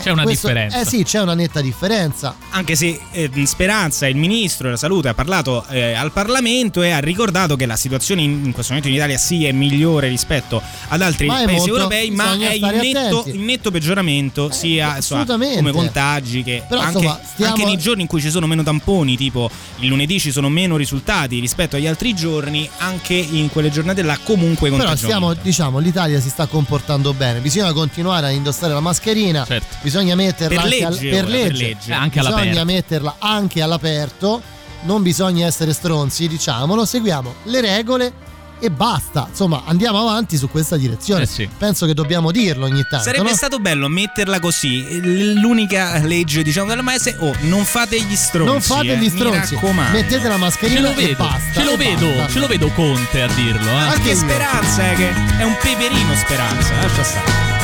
[0.02, 0.80] C'è una Questo- differenza.
[0.82, 2.36] Eh sì, c'è una netta differenza.
[2.52, 7.00] Anche se eh, Speranza, il ministro della salute, ha parlato eh, al Parlamento e ha
[7.00, 11.02] ricordato che la situazione in, in questo momento in Italia sì è migliore rispetto ad
[11.02, 15.58] altri paesi molto- europei, ma è in netto, in netto peggioramento sia insomma, assolutamente.
[15.58, 18.64] come contagi che Però, anche, insomma, stiamo- anche nei giorni in cui ci sono meno
[18.64, 23.70] tamponi, tipo il lunedì ci sono meno risultati rispetto agli altri giorni, anche in quelle
[23.70, 27.40] giornate là comunque i Però stiamo, diciamo, l'Italia si sta comportando bene.
[27.40, 29.46] Bisogna continuare a indossare la mascherina.
[29.90, 31.48] Bisogna metterla Per anche, al- legge, per legge.
[31.48, 31.92] per legge.
[31.92, 32.66] Eh, anche bisogna all'aperto.
[32.66, 34.42] metterla anche all'aperto.
[34.82, 36.86] Non bisogna essere stronzi, diciamolo.
[36.86, 38.14] Seguiamo le regole
[38.62, 39.26] e basta.
[39.30, 41.28] Insomma, andiamo avanti su questa direzione.
[41.58, 43.06] Penso che dobbiamo dirlo ogni tanto.
[43.06, 43.36] Sarebbe no?
[43.36, 45.34] stato bello metterla così.
[45.34, 48.52] L'unica legge, diciamo, della maestra è: oh, non fate gli stronzi.
[48.52, 49.58] Non fate eh, gli mi stronzi.
[49.92, 51.60] Mettete la Ce mascherina lo e vedo, basta.
[51.60, 52.32] ce lo vedo, basta.
[52.32, 53.70] ce lo vedo Conte a dirlo.
[53.70, 53.74] Eh.
[53.74, 55.10] Anche Speranza, eh, che
[55.40, 56.74] è un peperino Speranza.
[56.82, 57.59] Lascia stare.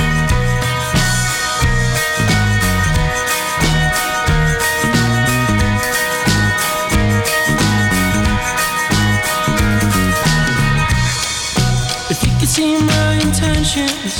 [12.56, 14.16] See my intentions,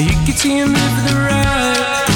[0.00, 2.06] you could see them live the ride.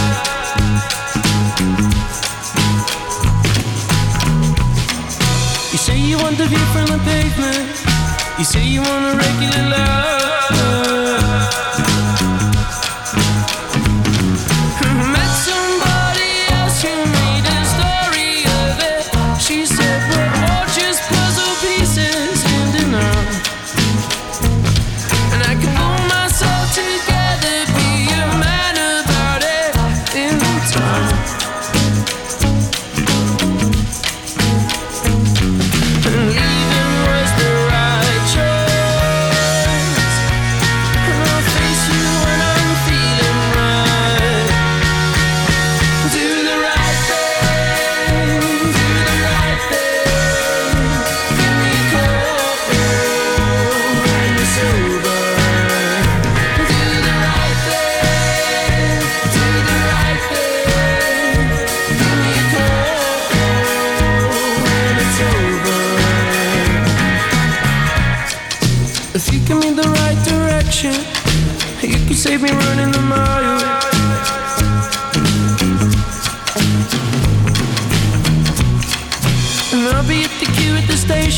[5.71, 7.77] You say you want the view from the pavement.
[8.39, 11.10] You say you want a regular love.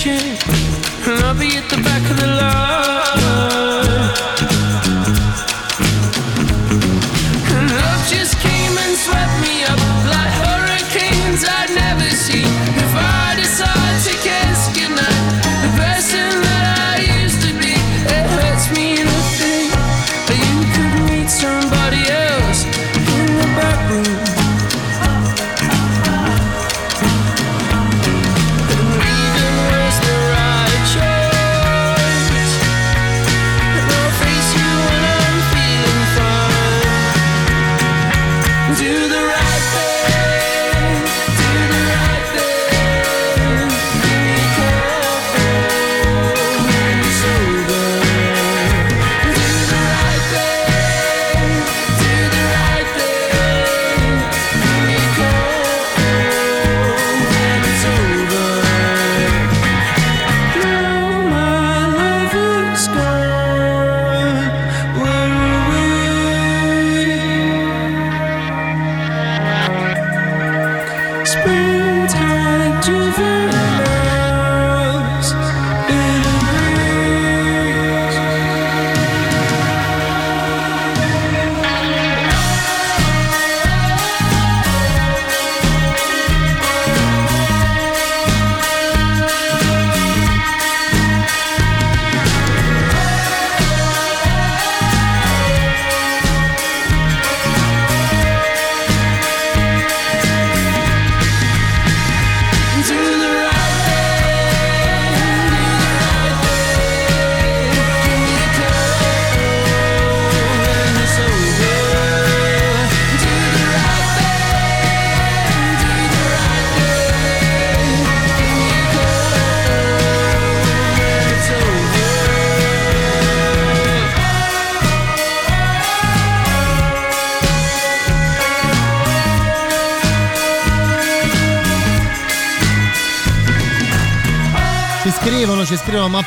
[0.07, 2.92] And I'll be at the back of the line.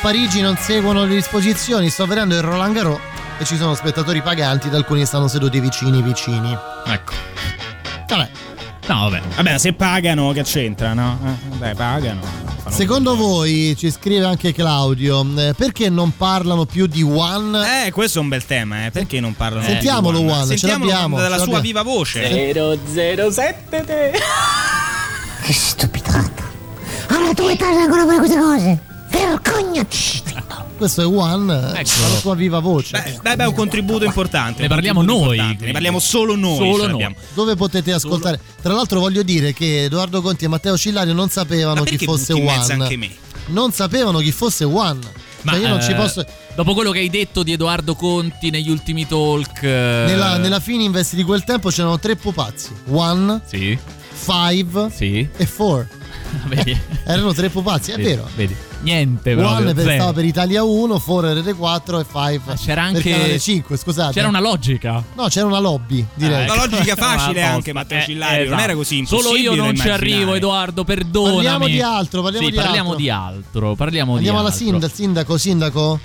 [0.06, 1.90] Parigi non seguono le disposizioni.
[1.90, 3.00] Sto vedendo il Roland Garros
[3.38, 6.56] e ci sono spettatori paganti, da alcuni stanno seduti vicini vicini.
[6.86, 7.12] Ecco.
[8.06, 8.28] Vabbè.
[8.86, 9.20] No, vabbè.
[9.34, 11.18] Vabbè, se pagano che c'entra, no?
[11.56, 12.20] Beh, pagano.
[12.68, 17.86] Secondo voi, ci scrive anche Claudio, eh, perché non parlano più di One?
[17.86, 18.92] Eh, questo è un bel tema, eh.
[18.92, 20.32] perché non parlano eh, Sentiamolo di One?
[20.34, 20.46] One.
[20.46, 21.18] Sentiamolo ce l'abbiamo.
[21.18, 22.52] Dalla sua viva voce.
[22.52, 24.12] 007 te.
[25.42, 26.44] Che stupidata.
[27.08, 28.94] Alla ah, tua età ancora fare queste cose.
[29.16, 29.95] Vergognati
[30.76, 31.80] questo è One eh.
[31.80, 31.90] ecco.
[32.00, 35.72] la sua viva voce beh, beh, beh è un contributo importante ne parliamo noi ne
[35.72, 37.14] parliamo solo noi, solo noi.
[37.34, 38.60] dove potete ascoltare solo...
[38.62, 42.66] tra l'altro voglio dire che Edoardo Conti e Matteo Cillario non sapevano chi fosse One
[42.68, 43.10] anche me
[43.46, 46.26] non sapevano chi fosse One ma cioè io non ci eh, posso.
[46.56, 49.62] Dopo quello che hai detto di Edoardo Conti negli ultimi talk.
[49.62, 50.04] Eh...
[50.06, 53.78] Nella, nella Fininvest di quel tempo c'erano tre pupazzi: One, sì.
[54.10, 55.28] Five sì.
[55.36, 55.86] e Four.
[56.46, 56.78] vedi.
[57.04, 58.28] erano tre pupazzi, è vedi, vero.
[58.34, 58.56] Vedi.
[58.80, 63.76] Niente, One per, stava per Italia 1, Forer R4 e 5 eh, c'era anche 5,
[63.76, 64.12] scusate.
[64.12, 65.02] C'era una logica.
[65.14, 66.46] No, c'era una lobby, eh, direi.
[66.46, 67.02] Eh, una logica ecco.
[67.02, 68.54] facile no, anche, Matteo eh, Cillari, esatto.
[68.54, 69.28] non era così impossibile.
[69.28, 71.34] Solo io non ci arrivo, Edoardo, perdonami.
[71.34, 73.02] Parliamo di altro, parliamo, sì, di, parliamo altro.
[73.02, 73.74] di altro.
[73.74, 74.76] Parliamo Andiamo di altro.
[74.76, 76.00] alla sindaco, sindaco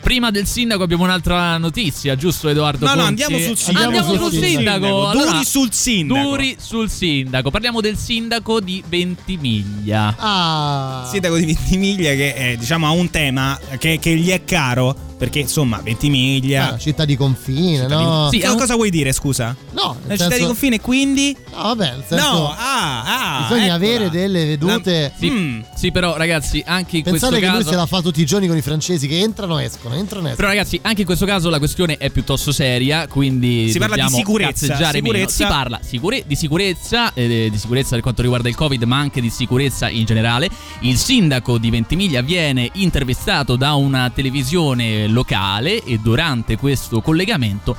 [0.00, 2.84] prima del sindaco abbiamo un'altra notizia, giusto Edoardo?
[2.84, 3.02] No, Ponzi?
[3.02, 3.86] no, andiamo sul sindaco.
[3.86, 4.84] Andiamo, sul, sul sindaco.
[4.86, 5.08] sindaco.
[5.08, 6.20] Allora, duri sul sindaco.
[6.22, 7.50] Duri sul sindaco.
[7.50, 10.14] Parliamo del sindaco di Ventimiglia.
[10.18, 11.08] Ah.
[11.10, 15.40] Sindaco di Ventimiglia che è, diciamo, ha un tema che, che gli è caro perché
[15.40, 16.72] insomma, Ventimiglia.
[16.72, 18.28] Ah, città di confine, città no?
[18.30, 18.38] Di...
[18.38, 19.54] Eh, sì, no, cosa vuoi dire, scusa?
[19.72, 20.24] No, la senso...
[20.24, 21.36] città di confine, quindi.
[21.52, 22.24] No, vabbè, nel senso...
[22.24, 23.42] No, ah, ah.
[23.42, 23.74] Bisogna eccola.
[23.74, 25.12] avere delle vedute.
[25.12, 25.18] La...
[25.18, 25.60] Sì, mm.
[25.76, 27.30] sì, però, ragazzi, anche in Pensate questo caso.
[27.34, 29.94] Pensate che lui se la fa tutti i giorni con i francesi che entrano, escono,
[29.94, 30.36] entrano, escono.
[30.36, 33.06] Però, ragazzi, anche in questo caso la questione è piuttosto seria.
[33.06, 33.70] Quindi.
[33.70, 34.90] Si parla di sicurezza.
[34.90, 35.28] sicurezza.
[35.28, 36.24] Si parla sicure...
[36.26, 40.06] di sicurezza, eh, di sicurezza per quanto riguarda il COVID, ma anche di sicurezza in
[40.06, 40.48] generale.
[40.80, 47.76] Il sindaco di Ventimiglia viene intervistato da una televisione locale e durante questo collegamento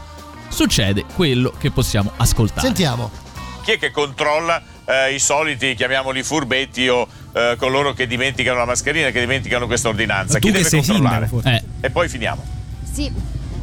[0.50, 2.68] succede quello che possiamo ascoltare.
[2.68, 3.10] Sentiamo.
[3.64, 8.66] Chi è che controlla eh, i soliti, chiamiamoli furbetti o eh, coloro che dimenticano la
[8.66, 10.40] mascherina, che dimenticano questa ordinanza?
[10.40, 11.30] Tu Chi deve controllare?
[11.44, 11.64] Eh.
[11.82, 12.44] E poi finiamo.
[12.92, 13.12] Sì,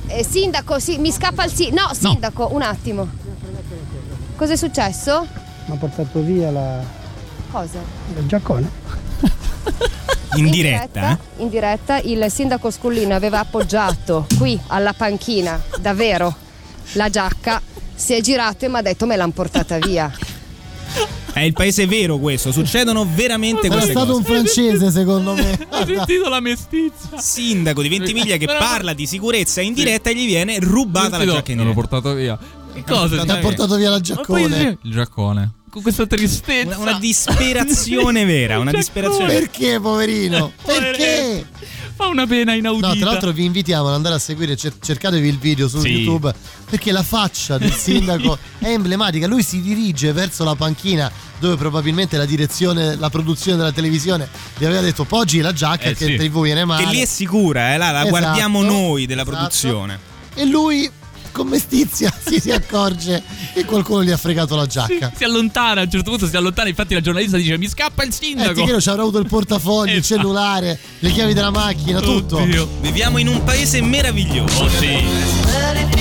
[0.07, 1.71] eh, sindaco, sì, mi scappa il sì.
[1.71, 2.55] No, sindaco, no.
[2.55, 3.09] un attimo.
[4.37, 5.27] Cos'è successo?
[5.67, 6.81] Mi ha portato via la...
[7.51, 7.79] Cosa?
[8.17, 8.71] Il giaccone.
[10.35, 10.89] In, in diretta, eh?
[10.91, 11.19] diretta?
[11.39, 16.35] In diretta il sindaco Scullino aveva appoggiato qui alla panchina, davvero,
[16.93, 17.61] la giacca,
[17.95, 20.13] si è girato e mi ha detto me l'hanno portata via.
[21.33, 23.89] È il paese vero questo, succedono veramente questo.
[23.89, 24.19] È stato cose.
[24.19, 25.59] un francese secondo me.
[25.71, 27.19] Ha sentito la mestizia?
[27.19, 31.33] Sindaco di Ventimiglia che parla di sicurezza in diretta e gli viene rubata Sentito, la
[31.37, 31.63] giacca in diretta.
[31.63, 32.39] L'hanno portata via.
[32.75, 33.25] Che cosa?
[33.25, 34.79] Ti ha portato via la giaccone.
[34.83, 36.79] Il giaccone con questa tristezza.
[36.79, 39.33] Una, una disperazione vera, una cioè, disperazione.
[39.33, 40.53] Perché, poverino?
[40.65, 41.47] Perché?
[41.95, 42.87] Fa una pena inaudita.
[42.89, 45.89] No, tra l'altro vi invitiamo ad andare a seguire, cer- cercatevi il video su sì.
[45.89, 46.33] YouTube,
[46.71, 49.27] perché la faccia del sindaco è emblematica.
[49.27, 51.11] Lui si dirige verso la panchina
[51.41, 55.95] dove probabilmente la direzione, la produzione della televisione gli aveva detto poggi la giacca eh,
[55.95, 56.15] che sì.
[56.15, 56.85] per voi viene male.
[56.85, 59.37] Che lì è sicura, eh, là, la esatto, guardiamo noi della esatto.
[59.37, 59.99] produzione.
[60.35, 60.89] E lui
[61.31, 63.23] commestizia si, si accorge
[63.53, 65.11] che qualcuno gli ha fregato la giacca.
[65.11, 68.03] Sì, si allontana, a un certo punto si allontana, infatti la giornalista dice mi scappa
[68.03, 68.61] il eh, sindaco.
[68.61, 70.21] Eh, che ci avrà avuto il portafoglio, il esatto.
[70.21, 72.39] cellulare, le chiavi della macchina, tutto.
[72.39, 72.69] Oddio.
[72.81, 74.65] Viviamo in un paese meraviglioso.
[74.65, 75.97] Oh sì.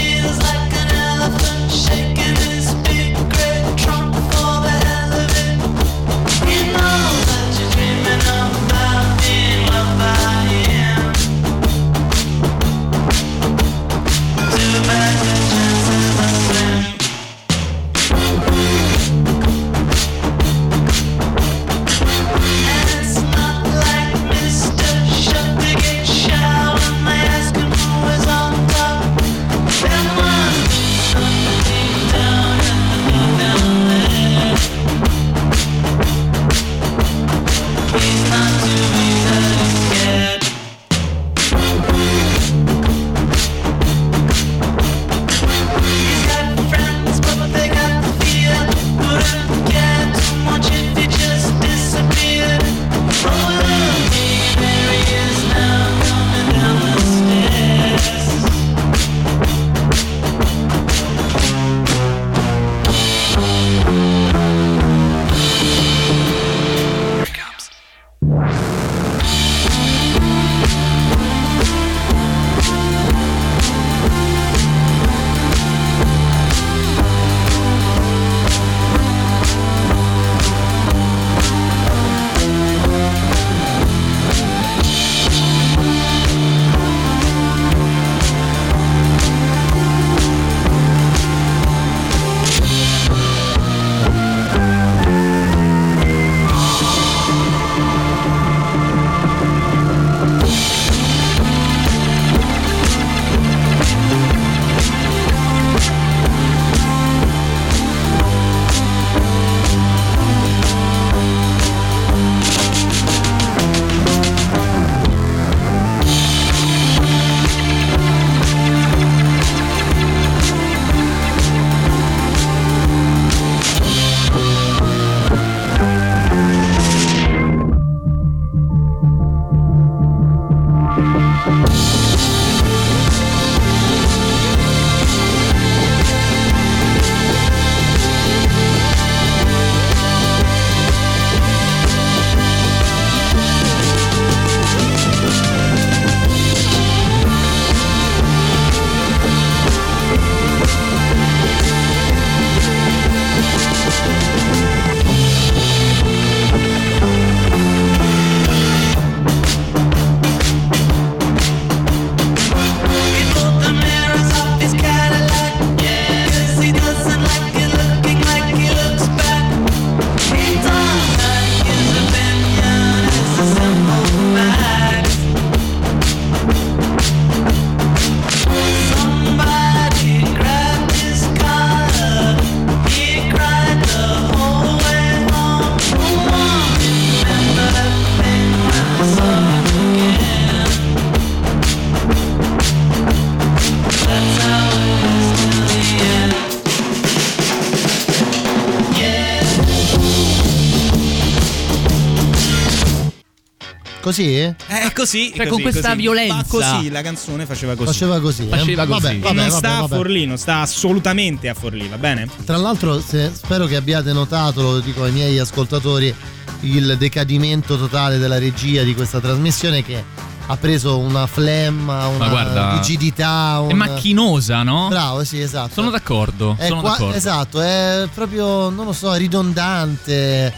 [204.11, 204.55] Così.
[204.67, 205.95] Cioè, così, con questa così.
[206.01, 206.35] violenza.
[206.35, 207.85] Fa così, la canzone faceva così.
[207.91, 208.43] Faceva così.
[208.45, 208.49] eh?
[208.57, 209.01] Faceva così.
[209.01, 209.93] Vabbè, E vabbè, non vabbè, sta vabbè.
[209.93, 212.27] a Forlì, non sta assolutamente a Forlì, va bene?
[212.45, 216.13] Tra l'altro, se- spero che abbiate notato, lo dico ai miei ascoltatori,
[216.61, 220.03] il decadimento totale della regia di questa trasmissione che
[220.49, 223.57] ha preso una flemma, una guarda, rigidità.
[223.57, 224.87] È un- macchinosa, no?
[224.87, 225.73] Bravo, sì, esatto.
[225.73, 226.55] Sono d'accordo.
[226.57, 227.15] È sono qua- d'accordo.
[227.15, 230.53] Esatto, è proprio, non lo so, ridondante.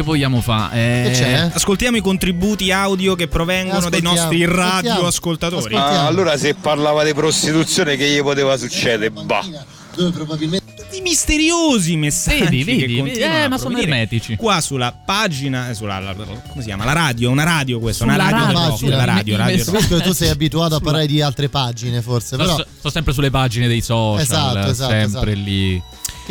[0.00, 1.10] Che vogliamo fare?
[1.12, 1.50] C'è?
[1.52, 5.74] Ascoltiamo i contributi audio che provengono dai nostri ascoltiamo, radioascoltatori.
[5.74, 9.10] Ah, allora se parlava di prostituzione che gli poteva succedere?
[9.10, 9.44] Bah.
[9.94, 14.36] Dove probabilmente Di misteriosi messaggi Vedi, che vedi, continuano eh, ma sono ermetici.
[14.36, 16.84] Qua sulla pagina, eh, sulla, la- come si chiama?
[16.86, 20.12] La radio, una radio questa, una radio, radio, rock, sulla- la radio, radio che tu
[20.14, 22.64] sei abituato a parlare di altre pagine, forse, Sto, però.
[22.78, 25.40] sto sempre sulle pagine dei social, Esatto, esatto, sempre esatto.
[25.44, 25.82] lì.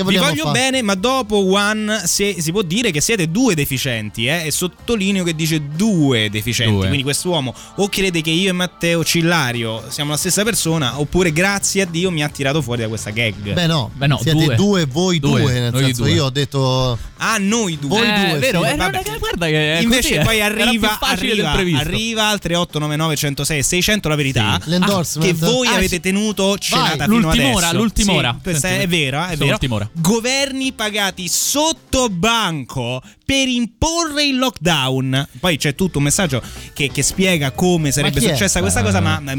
[0.03, 0.59] Che Vi voglio fare?
[0.59, 4.45] bene, ma dopo One se- si può dire che siete due deficienti, eh?
[4.45, 6.73] E sottolineo che dice due deficienti.
[6.73, 6.85] Due.
[6.87, 11.81] Quindi quest'uomo o crede che io e Matteo Cillario siamo la stessa persona, oppure grazie
[11.81, 13.53] a Dio mi ha tirato fuori da questa gag.
[13.53, 14.55] Beh, no, Beh, no, siete due.
[14.55, 16.11] due, voi due, Due, nel senso due.
[16.11, 17.89] io ho detto Ah, noi due.
[17.89, 18.69] Voi Eh, due, vero, sì.
[18.71, 19.01] eh, Vabbè.
[19.05, 20.23] non guarda che è Invece così, eh.
[20.23, 25.29] poi arriva, arriva, arriva al 3899 106 e 600 la verità Sì, l'endorsement.
[25.31, 25.99] che voi Ah, avete sì.
[25.99, 27.57] tenuto cenata Vai, fino l'ultima adesso.
[27.57, 28.37] ora, l'ultima Sì, ora.
[28.41, 29.88] questa è, vero, è l'ultima ora.
[29.91, 35.27] Governi pagati sotto banco per imporre il lockdown.
[35.39, 36.41] Poi c'è tutto un messaggio
[36.73, 38.83] che, che spiega come sarebbe successa questa Eh.
[38.83, 39.33] cosa, ma ma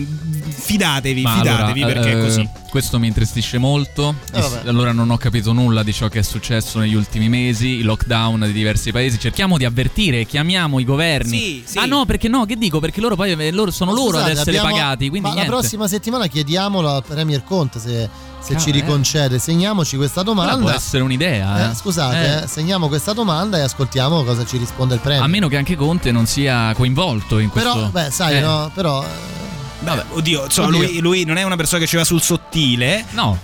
[0.49, 2.49] fidatevi, Ma fidatevi allora, perché è eh, così.
[2.71, 4.15] Questo mi intristisce molto.
[4.33, 7.83] Eh, allora non ho capito nulla di ciò che è successo negli ultimi mesi, i
[7.83, 9.19] lockdown di diversi paesi.
[9.19, 11.39] Cerchiamo di avvertire, chiamiamo i governi.
[11.39, 11.79] Sì, sì.
[11.79, 12.79] Ah no, perché no, che dico?
[12.79, 15.51] Perché loro poi eh, loro sono loro Scusate, ad essere abbiamo- pagati, quindi ma niente.
[15.51, 18.09] la prossima settimana chiediamolo al Premier Conte se,
[18.41, 18.73] se Ah, ci eh.
[18.73, 19.39] riconcede.
[19.39, 20.61] Segniamoci questa Quella domanda.
[20.63, 21.69] può essere un'idea.
[21.69, 21.75] Eh, eh.
[21.75, 22.43] scusate, Eh.
[22.43, 25.25] eh, segniamo questa domanda e ascoltiamo cosa ci risponde il Premier.
[25.25, 27.73] A meno che anche Conte non sia coinvolto in questo.
[27.73, 28.41] Però, beh, sai, Eh.
[28.41, 29.39] no, però eh,
[29.83, 30.81] Vabbè, oddio, insomma, Oddio.
[30.81, 33.05] Lui, lui non è una persona che ci va sul sottile.
[33.13, 33.39] No.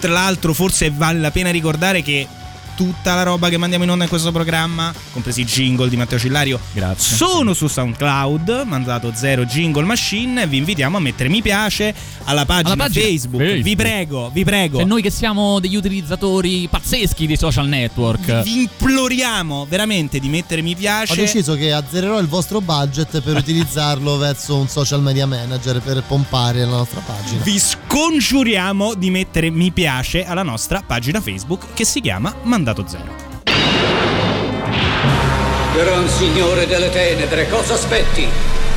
[0.00, 2.26] Tra l'altro, forse vale la pena ricordare che
[2.74, 6.18] tutta la roba che mandiamo in onda in questo programma, compresi i jingle di Matteo
[6.18, 7.16] Cillario, Grazie.
[7.16, 10.46] sono su SoundCloud, mandato zero jingle machine.
[10.46, 11.94] Vi invitiamo a mettere mi piace
[12.24, 13.42] alla pagina, Alla pagina Facebook.
[13.42, 13.76] Vi Facebook.
[13.76, 14.78] prego, vi prego.
[14.78, 18.42] Cioè, noi che siamo degli utilizzatori pazzeschi di social network.
[18.42, 21.14] Vi imploriamo veramente di mettere mi ho piace.
[21.16, 26.60] deciso che azzererò il vostro budget per utilizzarlo verso un social media manager per pompare
[26.60, 27.42] la nostra pagina.
[27.42, 33.30] Vi scongiuriamo di mettere mi piace alla nostra pagina Facebook che si chiama Mandato Zero.
[35.74, 38.26] Gran signore delle tenebre, cosa aspetti?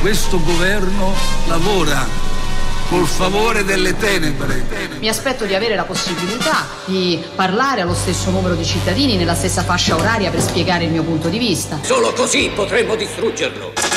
[0.00, 1.14] Questo governo
[1.46, 2.06] lavora
[2.88, 4.64] col favore delle tenebre.
[4.98, 9.62] Mi aspetto di avere la possibilità di parlare allo stesso numero di cittadini nella stessa
[9.62, 11.78] fascia oraria per spiegare il mio punto di vista.
[11.82, 13.95] Solo così potremmo distruggerlo.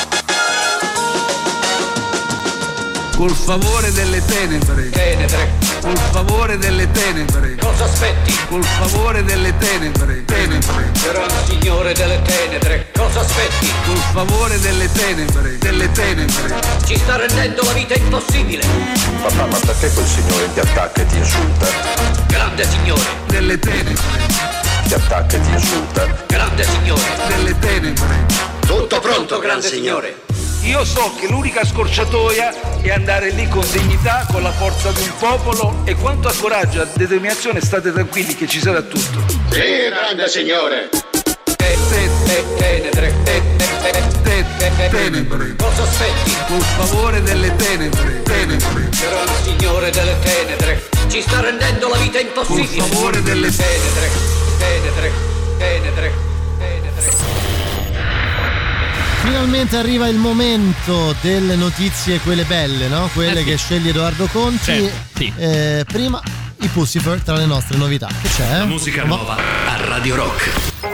[3.20, 4.88] Col favore delle tenebre.
[4.88, 5.52] Tenebre,
[5.82, 7.54] Col favore delle tenebre.
[7.56, 8.34] cosa aspetti?
[8.48, 10.24] Col favore delle tenebre.
[10.24, 10.90] Tenebre.
[11.02, 13.70] Gran signore delle tenebre, cosa aspetti?
[13.84, 15.58] Col favore delle tenebre.
[15.58, 16.60] Delle tenebre.
[16.86, 18.64] Ci sta rendendo la vita impossibile.
[19.20, 21.66] Papà, ma perché quel signore ti attacca e ti insulta?
[22.26, 24.02] Grande signore, Delle tenebre.
[24.86, 26.06] Ti attacca e ti insulta?
[26.26, 27.02] grande signore.
[27.28, 28.26] Delle tenebre.
[28.60, 30.28] Tutto pronto, grande signore.
[30.62, 35.12] Io so che l'unica scorciatoia è andare lì con dignità, con la forza di un
[35.18, 39.22] popolo e quanto a coraggio e a determinazione state tranquilli che ci sarà tutto.
[39.50, 40.88] Sì, grande signore.
[41.10, 41.54] Te-
[41.88, 43.90] te- te- Tenebre, te- te- te-
[44.22, 45.56] te- te- te- Tenebre.
[45.56, 46.36] Cosa aspetti?
[46.46, 48.22] Col favore delle tenebre.
[48.22, 48.88] Tenebre.
[48.90, 52.66] Gran signore delle tenebre, ci sta rendendo la vita impossibile.
[52.76, 54.10] Col favore delle tenebre,
[54.58, 55.12] tenebre,
[55.58, 56.12] tenebre,
[56.58, 57.49] tenebre.
[59.22, 63.08] Finalmente arriva il momento delle notizie, quelle belle, no?
[63.12, 63.44] Quelle Eh sì.
[63.44, 64.64] che sceglie Edoardo Conti.
[64.64, 65.32] Certo, sì.
[65.36, 66.20] Eh, prima
[66.62, 68.08] i Pussifer tra le nostre novità.
[68.20, 68.58] Che c'è?
[68.58, 70.89] La musica Ma- nuova a Radio Rock.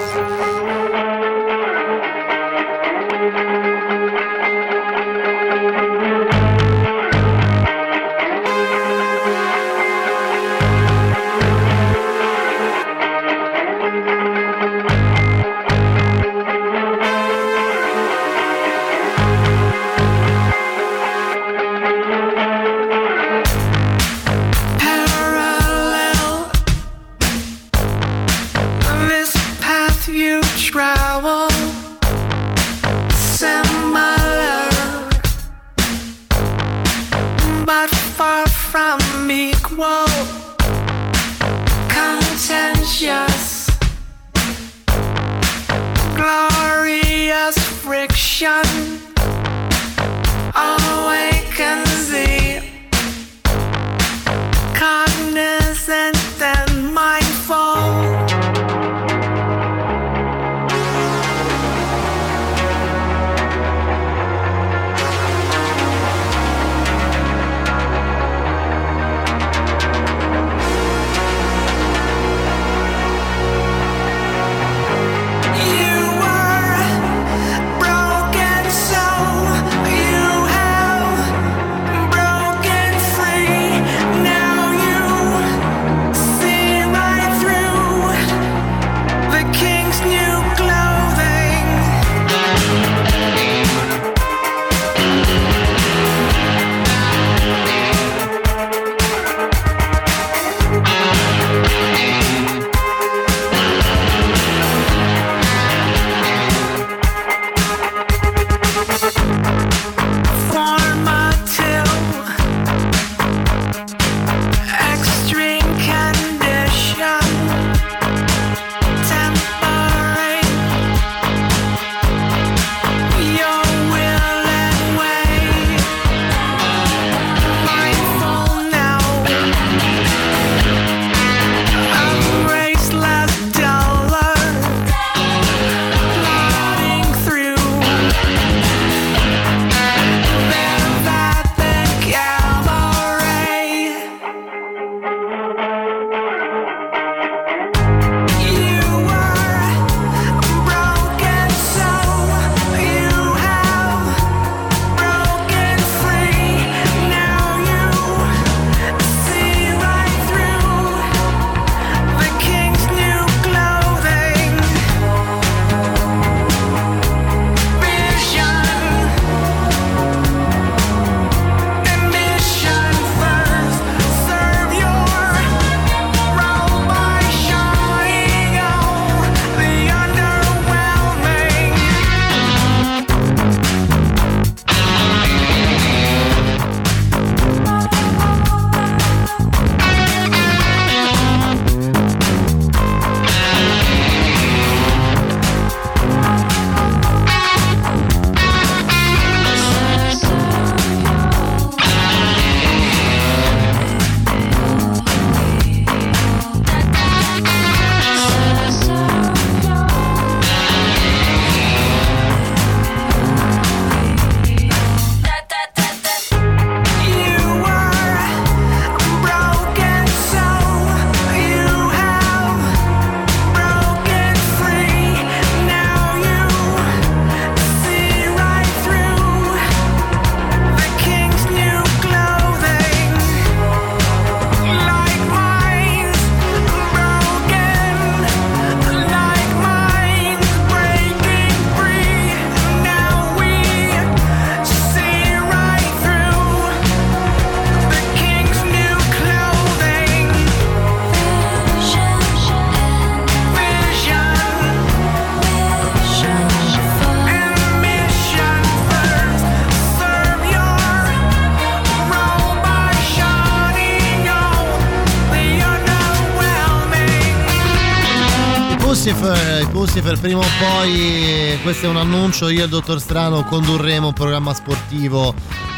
[269.86, 274.12] Pussifer, prima o poi, questo è un annuncio, io e il dottor Strano condurremo un
[274.12, 275.32] programma sportivo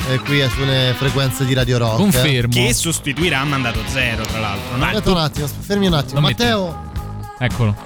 [0.08, 2.48] eh, qui sulle frequenze di Radio Rock.
[2.48, 4.76] Che sostituirà Mandato Zero, tra l'altro.
[4.78, 4.84] no?
[4.86, 6.20] Aspetta un attimo, fermi un attimo.
[6.20, 6.42] Lo metti.
[6.42, 6.90] Matteo,
[7.38, 7.76] Eccolo.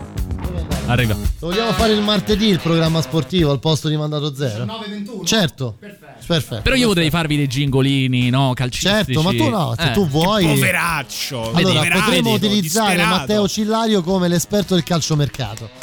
[0.86, 1.14] Arriva.
[1.14, 4.64] lo vogliamo fare il martedì il programma sportivo al posto di Mandato Zero?
[4.64, 5.24] 9.21?
[5.24, 5.76] Certo.
[6.24, 6.62] Perfetto.
[6.62, 8.52] Però io potrei farvi dei gingolini, no?
[8.54, 8.94] Calcistici.
[8.94, 9.92] Certo, ma tu no, se Eh.
[9.92, 10.46] tu vuoi.
[10.46, 11.50] Poveraccio.
[11.52, 13.16] Allora, vedi, potremmo vedi, utilizzare disperato.
[13.16, 15.81] Matteo Cillario come l'esperto del calciomercato.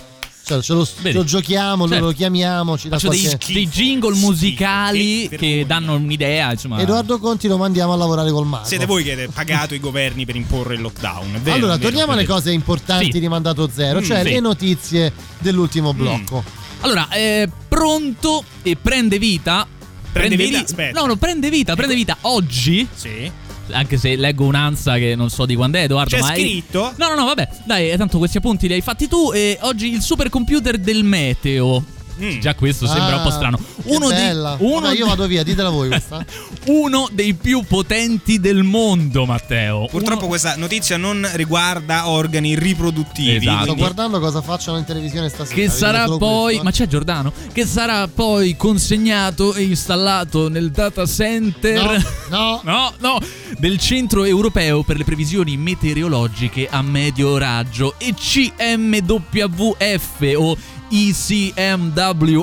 [0.56, 2.06] Cioè, ce lo, ce lo giochiamo, Certo.
[2.06, 3.54] lo chiamiamo, ci Faccio dei, qualche...
[3.54, 6.80] dei jingle musicali che danno un'idea, insomma.
[6.82, 8.66] Edoardo Conti lo mandiamo a lavorare col mago.
[8.66, 11.40] Siete voi che avete pagato i governi per imporre il lockdown.
[11.42, 12.34] vero, allora, vero, torniamo alle vero.
[12.36, 13.20] cose importanti Sì.
[13.20, 14.30] di mandato zero, Mm, cioè sì.
[14.30, 16.44] le notizie dell'ultimo blocco.
[16.82, 19.68] Allora, è pronto e prende vita.
[20.12, 20.58] Prende vita?
[20.58, 21.00] vi- Aspetta.
[21.00, 22.88] No, no, prende vita, prende vita oggi.
[22.94, 23.30] Sì.
[23.72, 26.16] Anche se leggo un'ansa che non so di quando è, Edoardo.
[26.16, 26.94] C'è ma scritto?
[26.98, 27.48] No, no, no, vabbè.
[27.66, 29.32] Dai, tanto questi appunti li hai fatti tu.
[29.34, 31.98] E oggi il supercomputer del meteo.
[32.40, 33.58] Già questo sembra un po' Ah, strano.
[33.58, 34.56] che Uno, dei, bella.
[34.60, 36.24] uno, Vabbè, io vado via, ditela voi questa.
[36.68, 39.88] uno dei più potenti del mondo, Matteo.
[39.90, 43.36] Purtroppo questa notizia non riguarda organi riproduttivi.
[43.38, 43.56] Esatto.
[43.56, 45.56] Sto quindi- guardando cosa facciano in televisione stasera.
[45.56, 46.44] Che sarà poi.
[46.44, 46.64] questo, eh.
[46.64, 47.32] Ma c'è Giordano?
[47.54, 52.06] Che sarà poi consegnato e installato nel data center.
[52.30, 53.18] No, no, no.
[53.58, 57.96] Del centro europeo per le previsioni meteorologiche a medio raggio.
[57.98, 60.58] E CMWF o
[60.90, 62.41] ICMWF.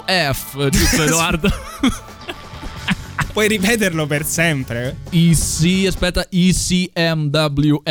[0.70, 1.51] Giusto, Edoardo?
[3.32, 4.97] Puoi ripeterlo per sempre.
[5.10, 7.82] IC, aspetta, ICMWF.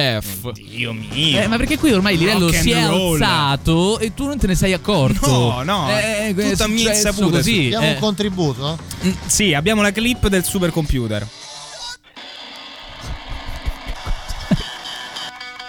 [0.53, 1.39] Dio mio.
[1.41, 3.21] Eh, ma perché qui ormai il livello Rock si è roll.
[3.21, 5.27] alzato e tu non te ne sei accorto?
[5.29, 7.37] No, no, eh, è tutta mia successo insaputa.
[7.37, 7.67] così.
[7.67, 7.91] Diamo eh.
[7.91, 8.79] un contributo?
[9.05, 11.27] Mm, Sì, abbiamo la clip del supercomputer.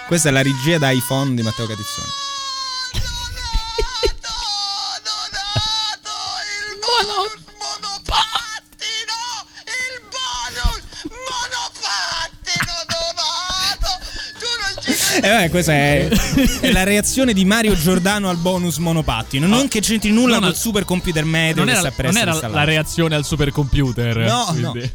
[0.07, 2.07] Questa è la regia da iPhone di Matteo Catizzone.
[15.21, 16.07] Eh, vabbè, questa è,
[16.61, 19.47] è la reazione di Mario Giordano al bonus monopattino.
[19.47, 22.63] Non che c'entri nulla non col al- supercomputer meteo non che era, non era la
[22.63, 24.17] reazione al supercomputer.
[24.17, 24.93] No, quindi.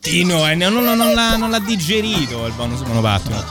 [0.00, 3.44] Tino, eh, non, non- non l'ha, non l'ha digerito il bonus monopattino.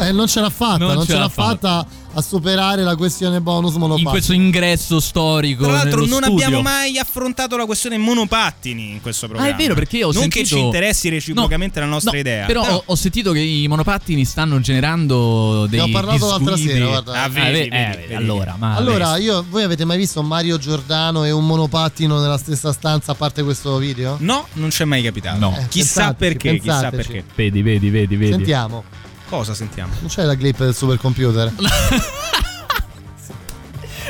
[0.00, 2.94] Eh, non ce l'ha fatta, Non non, ce ce l'ha l'ha fatta a superare la
[2.96, 4.10] questione bonus In monopattino.
[4.10, 5.64] questo ingresso storico.
[5.64, 6.44] Tra l'altro, nello non studio.
[6.44, 9.50] abbiamo mai affrontato la questione monopattini in questo programma.
[9.50, 10.42] Ah, è vero, perché io ho non sentito.
[10.42, 12.46] che ci interessi reciprocamente No, la nostra no, idea.
[12.46, 15.78] Però, ho, ho sentito che i monopattini stanno generando dei.
[15.80, 17.22] Ne ho parlato l'altra sera, guarda.
[17.22, 18.14] Ah, vedi, eh, vedi, eh, vedi.
[18.14, 22.72] Allora, ma Allora, io, voi avete mai visto Mario Giordano e un monopattino nella stessa
[22.72, 24.16] stanza a parte questo video?
[24.20, 25.38] No, non ci è mai capitato.
[25.38, 25.56] No.
[25.58, 27.08] Eh, Chissà pensateci, perché, chissà pensateci.
[27.12, 27.24] perché.
[27.34, 28.32] Vedi, vedi, vedi, vedi.
[28.32, 28.84] Sentiamo.
[29.32, 29.94] Cosa sentiamo?
[30.00, 31.54] Non c'è la clip del supercomputer?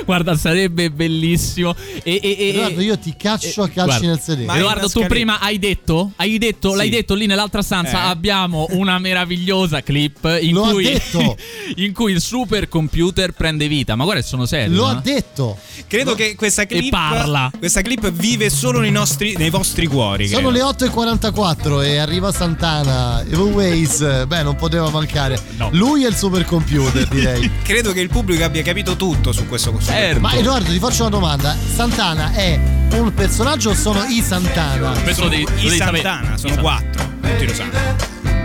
[0.07, 1.75] Guarda, sarebbe bellissimo.
[2.03, 4.47] E, e, e- Edoardo, io ti caccio a calci guarda, nel sedere.
[4.47, 6.77] Ma- Edoardo, tu prima hai detto, hai detto, Sì.
[6.77, 8.05] l'hai detto lì nell'altra stanza.
[8.05, 8.09] Eh.
[8.09, 11.37] Abbiamo una meravigliosa clip in Lo ha cui, detto.
[11.77, 13.95] in cui il supercomputer prende vita.
[13.95, 14.75] Ma guarda, sono serio.
[14.75, 15.01] Lo ha no?
[15.03, 15.59] detto.
[15.87, 16.91] Credo che questa clip.
[16.91, 17.51] parla.
[17.57, 20.29] Questa clip vive solo nei, nostri, nei vostri cuori.
[20.29, 20.71] Sono credo.
[20.71, 23.25] le 8.44 e arriva Santana.
[23.53, 25.41] Ways, beh, non poteva mancare.
[25.57, 25.69] No.
[25.73, 27.51] Lui è il supercomputer, direi.
[27.63, 29.92] Credo che il pubblico abbia capito tutto su questo costume.
[29.93, 30.21] Certo.
[30.21, 31.55] Ma Edoardo, ti faccio una domanda.
[31.75, 32.59] Santana è
[32.99, 34.93] un personaggio o sono i Santana?
[35.29, 36.03] Devi- lo I.
[36.03, 37.11] Santana, sono quattro.
[37.21, 38.42] Tutti lo sanno.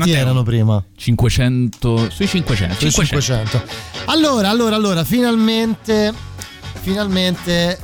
[0.00, 0.16] Quanti Matteo.
[0.16, 0.82] erano prima?
[0.96, 2.78] 500 sui 500.
[2.78, 3.58] Sui 500.
[3.58, 3.62] 500.
[4.06, 6.12] Allora, allora, allora, finalmente.
[6.80, 7.78] Finalmente.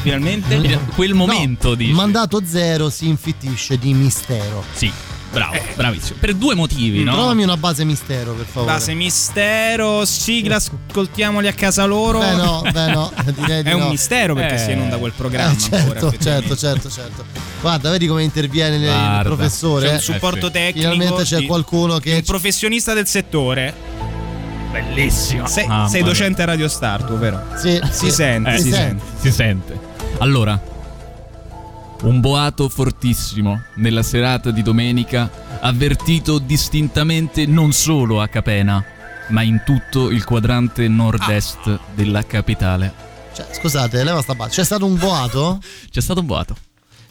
[0.00, 0.80] Finalmente?
[0.94, 1.92] Quel momento, no, dici.
[1.92, 4.62] Mandato zero si infittisce di mistero.
[4.72, 4.90] Sì,
[5.32, 6.18] bravo, bravissimo.
[6.20, 7.12] Per due motivi, no?
[7.12, 8.72] Trovami una base mistero, per favore.
[8.72, 12.18] Base mistero, sigla, ascoltiamoli a casa loro.
[12.20, 13.88] Beh, no, beh, no, direi di È un no.
[13.88, 14.58] mistero perché Eh.
[14.58, 15.52] si inonda quel programma.
[15.54, 17.24] Eh, certo, ancora, certo, certo, certo.
[17.64, 19.86] Guarda, vedi come interviene il Guarda, professore.
[19.86, 20.00] C'è un eh?
[20.00, 20.90] supporto tecnico.
[20.90, 22.16] Finalmente c'è di- qualcuno che.
[22.16, 23.72] Un professionista del settore.
[24.70, 25.46] Bellissimo.
[25.46, 27.42] Sei, Mamma sei docente a Radio Star, tu, vero?
[27.56, 29.04] Sì, si sente, Eh, si si sente.
[29.18, 29.78] Si sente.
[30.18, 30.60] Allora,
[32.02, 35.30] un boato fortissimo nella serata di domenica,
[35.60, 38.84] avvertito distintamente non solo a Capena,
[39.28, 42.92] ma in tutto il quadrante nord-est della capitale.
[43.34, 44.50] Cioè, scusate, leva sta base.
[44.50, 45.60] C'è stato un boato?
[45.90, 46.56] C'è stato un boato.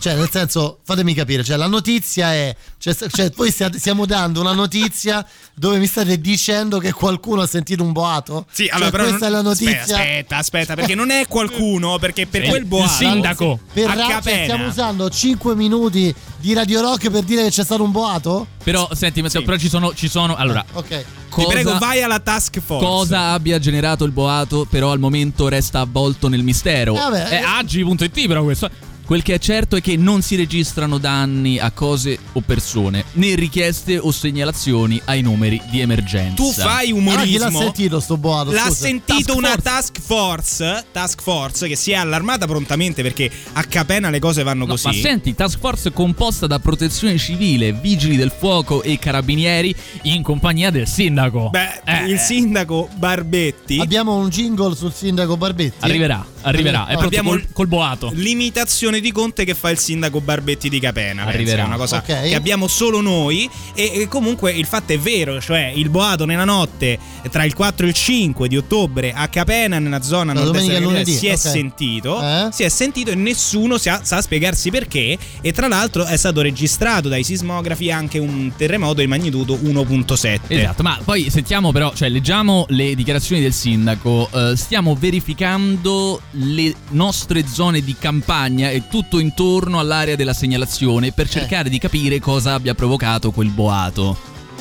[0.03, 2.53] Cioè, nel senso, fatemi capire, cioè, la notizia è.
[2.77, 5.25] Cioè, cioè, voi stiate- stiamo dando una notizia
[5.55, 8.45] dove mi state dicendo che qualcuno ha sentito un boato?
[8.51, 9.80] Sì, Cioè, allora però questa non- è la notizia.
[9.80, 13.59] Aspetta, aspetta, aspetta, perché non è qualcuno, perché per Sì, quel il boato sindaco.
[13.71, 17.63] Per a ra- cioè, stiamo usando 5 minuti di Radio Rock per dire che c'è
[17.63, 18.47] stato un boato?
[18.61, 20.35] Però, senti, Matteo, però ci sono, ci sono.
[20.35, 20.88] Allora, Ok.
[20.88, 22.85] Ti cosa- prego, vai alla task force.
[22.85, 26.93] Cosa abbia generato il boato, però al momento resta avvolto nel mistero.
[26.93, 27.43] Eh, vabbè, è eh.
[27.45, 28.69] agi.it, però questo.
[29.14, 33.35] Quel che è certo è che non si registrano danni a cose o persone, né
[33.35, 36.34] richieste o segnalazioni ai numeri di emergenza.
[36.34, 37.60] Tu fai Allora, chi l'ha umorismo.
[37.60, 38.52] sentito sto boato?
[38.52, 38.73] L'ha Scusa.
[38.73, 39.61] sentito Task una force.
[39.61, 44.65] task force, task force che si è allarmata prontamente perché a Capena le cose vanno
[44.65, 44.88] No, così.
[44.88, 50.72] ma senti, task force composta da protezione civile, vigili del fuoco e carabinieri in compagnia
[50.72, 51.52] del sindaco.
[51.52, 55.76] Beh, Eh, il sindaco Barbetti Abbiamo un jingle sul sindaco Barbetti?
[55.81, 56.85] arriverà, arriverà.
[56.88, 58.10] È pronto Abbiamo col, col boato.
[58.15, 61.25] l'imitazione di Conte che fa il sindaco Barbetti di Capena.
[61.25, 61.63] Arriverà.
[61.63, 62.05] È una cosa Ok.
[62.05, 63.47] che abbiamo solo noi.
[63.75, 66.97] E, e comunque il fatto è vero, cioè il boato nella notte
[67.30, 71.27] tra il 4 e il 5 di ottobre a Capena, nella zona nord-est e si
[71.27, 71.38] è ok.
[71.38, 72.21] sentito.
[72.21, 72.47] Eh?
[72.51, 75.17] Si è sentito e nessuno sa, sa spiegarsi perché.
[75.41, 80.39] E tra l'altro è stato registrato dai sismografi anche un terremoto di magnitudo 1.7.
[80.47, 86.73] Esatto, ma poi sentiamo però, cioè leggiamo le dichiarazioni del sindaco, eh, stiamo verificando le
[86.91, 92.73] nostre zone di campagna tutto intorno all'area della segnalazione per cercare di capire cosa abbia
[92.73, 94.18] provocato quel boato.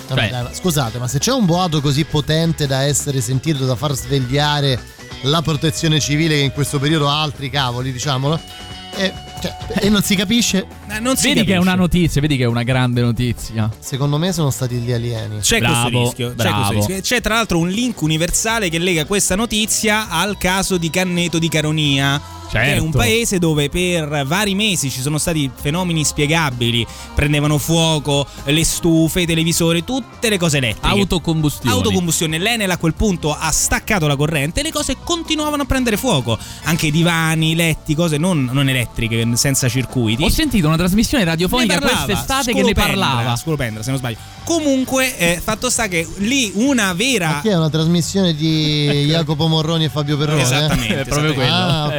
[0.09, 3.77] Vabbè, Cioè, dai, scusate, ma se c'è un boato così potente da essere sentito, da
[3.77, 4.79] far svegliare
[5.23, 8.41] la protezione civile, che in questo periodo ha altri cavoli, diciamolo,
[8.95, 10.67] e, cioè, e non si capisce?
[10.89, 11.59] Eh, non si vedi che è capisce.
[11.61, 13.71] una notizia, vedi che è una grande notizia.
[13.79, 15.39] Secondo me sono stati gli alieni.
[15.39, 16.35] C'è Bravo, questo rischio.
[16.37, 17.01] C'è, questo rischio.
[17.01, 21.49] C'è tra l'altro un link universale che lega questa notizia al caso di Canneto di
[21.49, 22.21] Caronia.
[22.53, 22.99] Che è un Certo.
[22.99, 26.87] paese dove per vari mesi ci sono stati fenomeni spiegabili.
[27.15, 30.87] Prendevano fuoco le stufe, i televisori, tutte le cose elettriche.
[30.87, 31.75] Autocombustione.
[31.75, 32.37] Autocombustione.
[32.39, 36.39] L'Enel a quel punto ha staccato la corrente e le cose continuavano a prendere fuoco.
[36.65, 40.23] Anche divani, letti, cose non, non elettriche, senza circuiti.
[40.23, 43.35] Ho sentito una trasmissione radiofonica parlava, quest'estate che ne parlava.
[43.37, 44.19] Scolopendra, se non sbaglio.
[44.45, 47.29] Comunque, eh, fatto sta che lì una vera.
[47.31, 50.43] Ma che è una trasmissione di Jacopo Morroni e Fabio Perrone?
[50.43, 51.51] Esattamente, È proprio esattamente.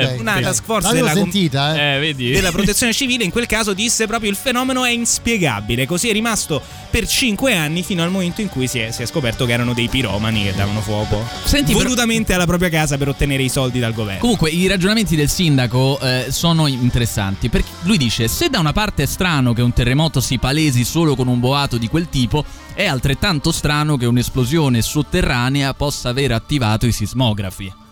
[0.05, 0.11] Ah.
[0.11, 0.42] Eh, Una ok.
[0.43, 1.95] Task force della sentita, eh.
[1.95, 2.31] Eh, vedi?
[2.31, 6.61] della protezione civile in quel caso disse proprio il fenomeno è inspiegabile così è rimasto
[6.89, 9.73] per 5 anni fino al momento in cui si è, si è scoperto che erano
[9.73, 13.79] dei piromani che davano fuoco Senti, però- volutamente alla propria casa per ottenere i soldi
[13.79, 18.59] dal governo Comunque i ragionamenti del sindaco eh, sono interessanti perché lui dice se da
[18.59, 22.09] una parte è strano che un terremoto si palesi solo con un boato di quel
[22.09, 22.43] tipo
[22.73, 27.82] è altrettanto strano che un'esplosione sotterranea possa aver attivato i sismografi.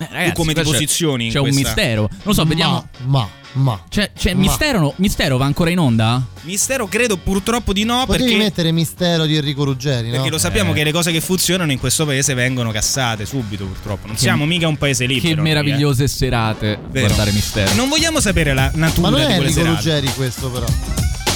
[0.00, 2.02] Eh, ragazzi, come ti c'è- posizioni in C'è un mistero.
[2.02, 2.88] Non lo so, Ma, vediamo.
[3.06, 3.82] Ma, ma.
[3.88, 4.40] C'è, c'è Ma.
[4.40, 6.24] mistero, no- mistero va ancora in onda?
[6.42, 10.14] mistero credo purtroppo di no Potevi perché, mettere mistero di Enrico Ruggeri, no?
[10.14, 10.74] perché lo sappiamo Eh.
[10.74, 14.46] che le cose che funzionano in questo paese vengono cassate subito purtroppo non Che- siamo
[14.46, 15.42] mica un paese libero Che eh.
[15.42, 17.06] meravigliose serate Vero.
[17.06, 17.74] guardare mistero.
[17.74, 20.66] non vogliamo sapere la Ma natura non di è quelle Enrico serate Ruggeri questo però.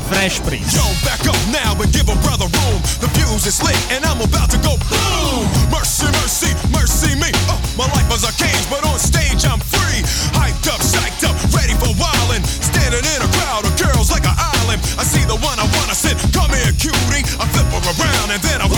[0.05, 2.79] Fresh Prince Yo, back up now and give a brother room.
[3.01, 5.49] The fuse is lit and I'm about to go boom.
[5.73, 7.33] Mercy, mercy, mercy me.
[7.49, 10.05] Uh, my life was a cage, but on stage I'm free.
[10.37, 12.45] Hyped up, psyched up, ready for wildin'.
[12.45, 14.77] Standing in a crowd of girls like an island.
[15.01, 16.13] I see the one I wanna sit.
[16.37, 17.25] Come here, cutie.
[17.41, 18.69] I flip her around and then I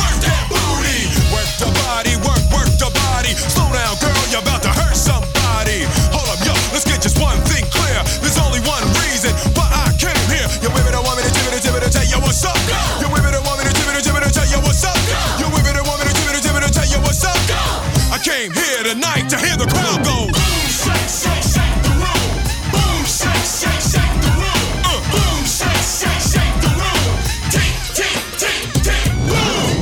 [18.88, 20.32] tonight to hear the crowd go.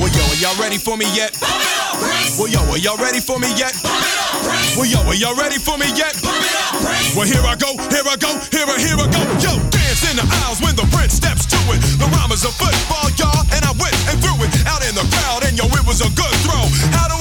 [0.02, 1.38] Well, yo, are y'all ready for me yet?
[1.38, 2.34] Bump it up, Prince.
[2.40, 3.78] Well, yo, are y'all ready for me yet?
[3.86, 4.74] Bump it up, Prince.
[4.74, 6.18] Well, yo, are y'all ready for me yet?
[6.26, 7.14] Bump it up, Prince.
[7.14, 9.22] Well, here I go, here I go, here I, here I go.
[9.38, 11.80] Yo, dance in the aisles when the Prince steps to it.
[12.02, 15.06] The rhyme is a football, y'all, and I went and threw it out in the
[15.14, 16.66] crowd, and yo, it was a good throw.
[16.98, 17.15] Out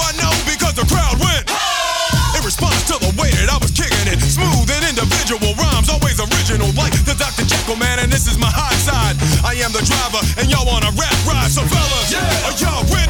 [7.72, 9.16] man, and this is my hot side.
[9.40, 11.48] I am the driver, and y'all on a rap ride.
[11.48, 12.12] So fellas,
[12.44, 13.03] are y'all with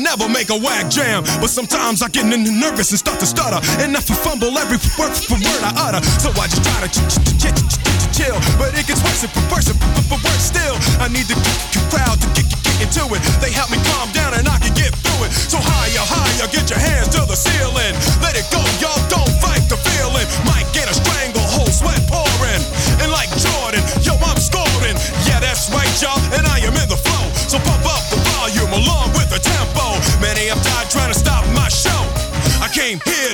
[0.00, 1.22] never make a whack jam.
[1.40, 3.60] But sometimes I get nervous and start to stutter.
[3.84, 6.00] And I f- I fumble every word, f- word I utter.
[6.18, 8.36] So I just try to ch- ch- ch- ch- ch- ch- chill.
[8.58, 9.78] But it gets worse and worse and
[10.10, 10.76] worse still.
[10.98, 11.36] I need the
[11.92, 12.48] crowd to get
[12.80, 13.20] into it.
[13.44, 15.32] They help me calm down and I can get through it.
[15.32, 17.92] So higher, higher, get your hands to the ceiling.
[18.24, 18.99] Let it go, y'all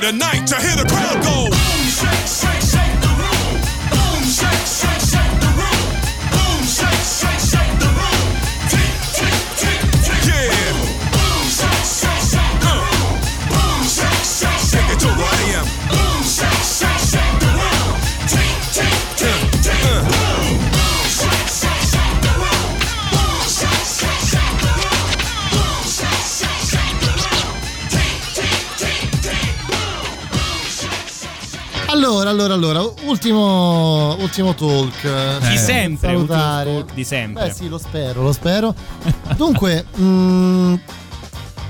[0.01, 1.49] here tonight to hear the crowd go.
[1.87, 2.66] Shake, shake,
[33.31, 35.01] ultimo, ultimo talk.
[35.47, 36.73] Di Eh, sempre, ultimo salutare.
[36.73, 37.47] talk di sempre.
[37.47, 38.73] Beh sì, lo spero, lo spero.
[39.35, 40.73] Dunque, mm,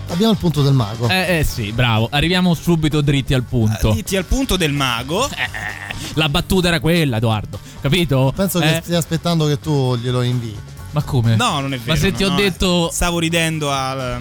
[0.09, 1.07] abbiamo il punto del mago.
[1.09, 2.07] Eh, eh sì, bravo.
[2.11, 3.91] Arriviamo subito dritti al punto.
[3.91, 5.27] Dritti al punto del mago.
[6.13, 7.59] La battuta era quella, Edoardo.
[7.81, 8.31] Capito?
[8.35, 8.81] Penso che Eh?
[8.83, 10.57] stia aspettando che tu glielo invii.
[10.91, 11.35] Ma come?
[11.35, 11.93] No, non è vero.
[11.93, 14.19] Ma se ti no, ho no, detto Stavo ridendo al.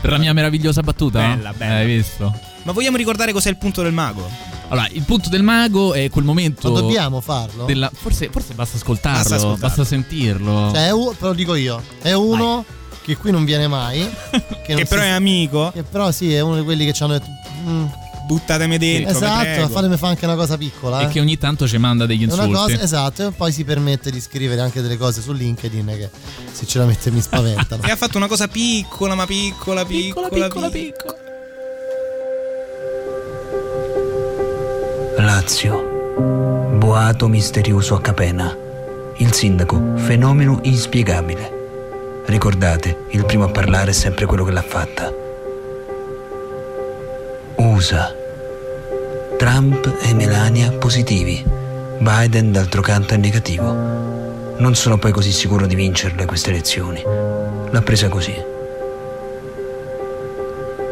[0.00, 1.18] per la mia meravigliosa battuta?
[1.20, 1.74] Bella, bella.
[1.76, 2.32] Hai visto?
[2.64, 4.30] Ma vogliamo ricordare cos'è il punto del mago?
[4.72, 6.72] Allora, il punto del mago è quel momento.
[6.72, 7.64] Ma dobbiamo farlo?
[7.66, 9.84] della- Forse, forse basta ascoltarlo, Basta basta, ascoltarlo.
[9.84, 10.70] sentirlo.
[10.72, 12.64] Cioè, è un- però dico io, è uno
[13.04, 14.00] che qui non viene mai.
[14.62, 15.70] Che, non Che però si- è amico.
[15.74, 17.26] Che però sì, è uno di quelli che ci hanno detto.
[17.66, 17.84] mm,
[18.24, 19.10] Buttatemi dentro.
[19.16, 21.00] esatto, fatemi fare anche una cosa piccola.
[21.00, 21.08] E eh.
[21.08, 22.52] che ogni tanto ci manda degli insulti.
[22.52, 26.08] cosa, esatto, e poi si permette di scrivere anche delle cose su LinkedIn che
[26.52, 27.82] sinceramente mi spaventano.
[27.84, 31.14] E ha fatto una cosa piccola, ma piccola, piccola, piccola, piccola.
[35.18, 36.74] Lazio.
[36.78, 38.56] Boato misterioso a Capena.
[39.16, 42.22] Il sindaco, fenomeno inspiegabile.
[42.24, 45.12] Ricordate, il primo a parlare è sempre quello che l'ha fatta.
[47.56, 48.14] USA.
[49.36, 51.44] Trump e Melania positivi.
[51.98, 53.72] Biden d'altro canto è negativo.
[54.56, 57.02] Non sono poi così sicuro di vincerle queste elezioni.
[57.70, 58.34] L'ha presa così.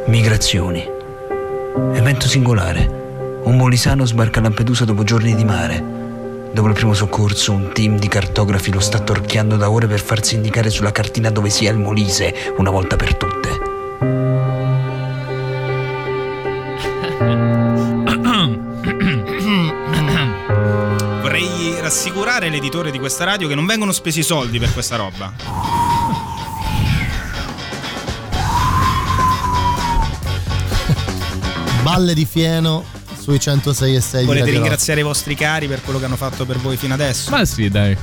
[0.06, 0.86] Migrazioni.
[1.94, 2.99] Evento singolare.
[3.42, 5.98] Un molisano sbarca a Lampedusa dopo giorni di mare.
[6.52, 10.34] Dopo il primo soccorso, un team di cartografi lo sta torchiando da ore per farsi
[10.34, 13.58] indicare sulla cartina dove sia il Molise, una volta per tutte.
[21.22, 25.32] Vorrei rassicurare l'editore di questa radio che non vengono spesi soldi per questa roba.
[31.82, 32.98] Balle di fieno
[33.30, 36.44] sui 106 e 6 di Volete ringraziare i vostri cari per quello che hanno fatto
[36.44, 37.30] per voi fino adesso?
[37.30, 37.96] Ma sì, dai.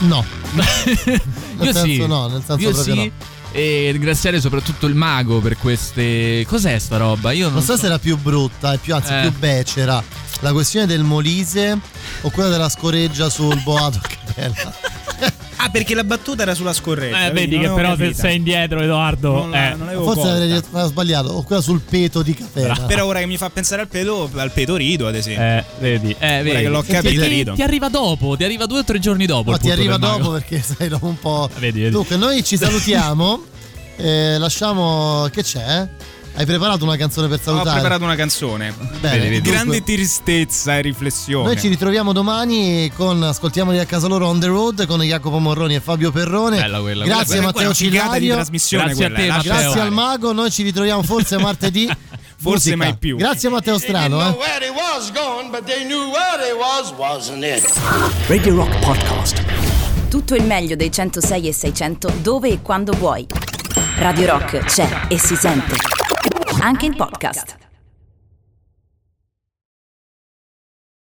[0.00, 0.24] No.
[0.54, 1.20] Io
[1.56, 2.06] Nel senso sì.
[2.06, 3.04] no, nel senso Io proprio sì.
[3.06, 3.10] no.
[3.54, 6.44] E ringraziare soprattutto il mago per queste.
[6.46, 7.32] Cos'è sta roba?
[7.32, 9.20] Io non, Non so se era più brutta, è più, anzi Eh.
[9.22, 10.02] più becera.
[10.40, 11.78] La questione del Molise
[12.22, 14.00] o quella della scoreggia sul boato?
[14.06, 14.74] Che bella.
[15.64, 17.26] Ah, perché la battuta era sulla scorretta.
[17.26, 18.22] Eh, vedi che però se capita.
[18.22, 19.32] sei indietro, Edoardo.
[19.32, 19.74] Non la- eh.
[19.74, 21.28] non avevo Forse avrei avevo sbagliato.
[21.28, 22.74] O quella sul peto di Catena.
[22.86, 25.42] Però ora che mi fa pensare al peto, al peto rido, ad esempio.
[25.44, 26.16] Eh, vedi.
[26.18, 26.62] Eh, Ora vedi.
[26.62, 27.52] che l'ho capito, rido.
[27.54, 29.50] ti arriva dopo, ti arriva due o tre giorni dopo.
[29.52, 31.48] Ma ti arriva dopo perché sai dopo un po'.
[31.58, 31.90] Vedi, vedi.
[31.92, 33.44] Dunque, noi ci salutiamo.
[33.96, 35.28] eh, lasciamo.
[35.30, 35.88] Che c'è?
[36.34, 37.72] Hai preparato una canzone per Ho salutare?
[37.80, 38.74] preparato una canzone.
[39.00, 39.40] Bene, Vedi, vedi.
[39.42, 41.44] dunque- Grande tristezza e riflessione.
[41.44, 45.74] Noi ci ritroviamo domani con Ascoltiamoli a casa loro on the road con Jacopo Morroni
[45.74, 46.56] e Fabio Perrone.
[46.58, 48.34] Bella quella, Grazie quella- Matteo Cillario.
[48.34, 49.52] trasmissione Grazie a quella, te, eh, Matteo.
[49.52, 51.86] Grazie al mago, noi ci ritroviamo forse martedì.
[52.42, 52.76] Forse Musica.
[52.76, 53.16] mai più.
[53.18, 54.30] Grazie Matteo Strano, eh.
[54.30, 57.62] where they was going, but they knew where they was, wasn't it?
[58.26, 59.40] Radio Rock Podcast.
[60.08, 63.24] Tutto il meglio dei 106 e 600 dove e quando vuoi.
[63.98, 65.76] Radio Rock c'è e si sente.
[66.64, 67.61] Anche in podcast.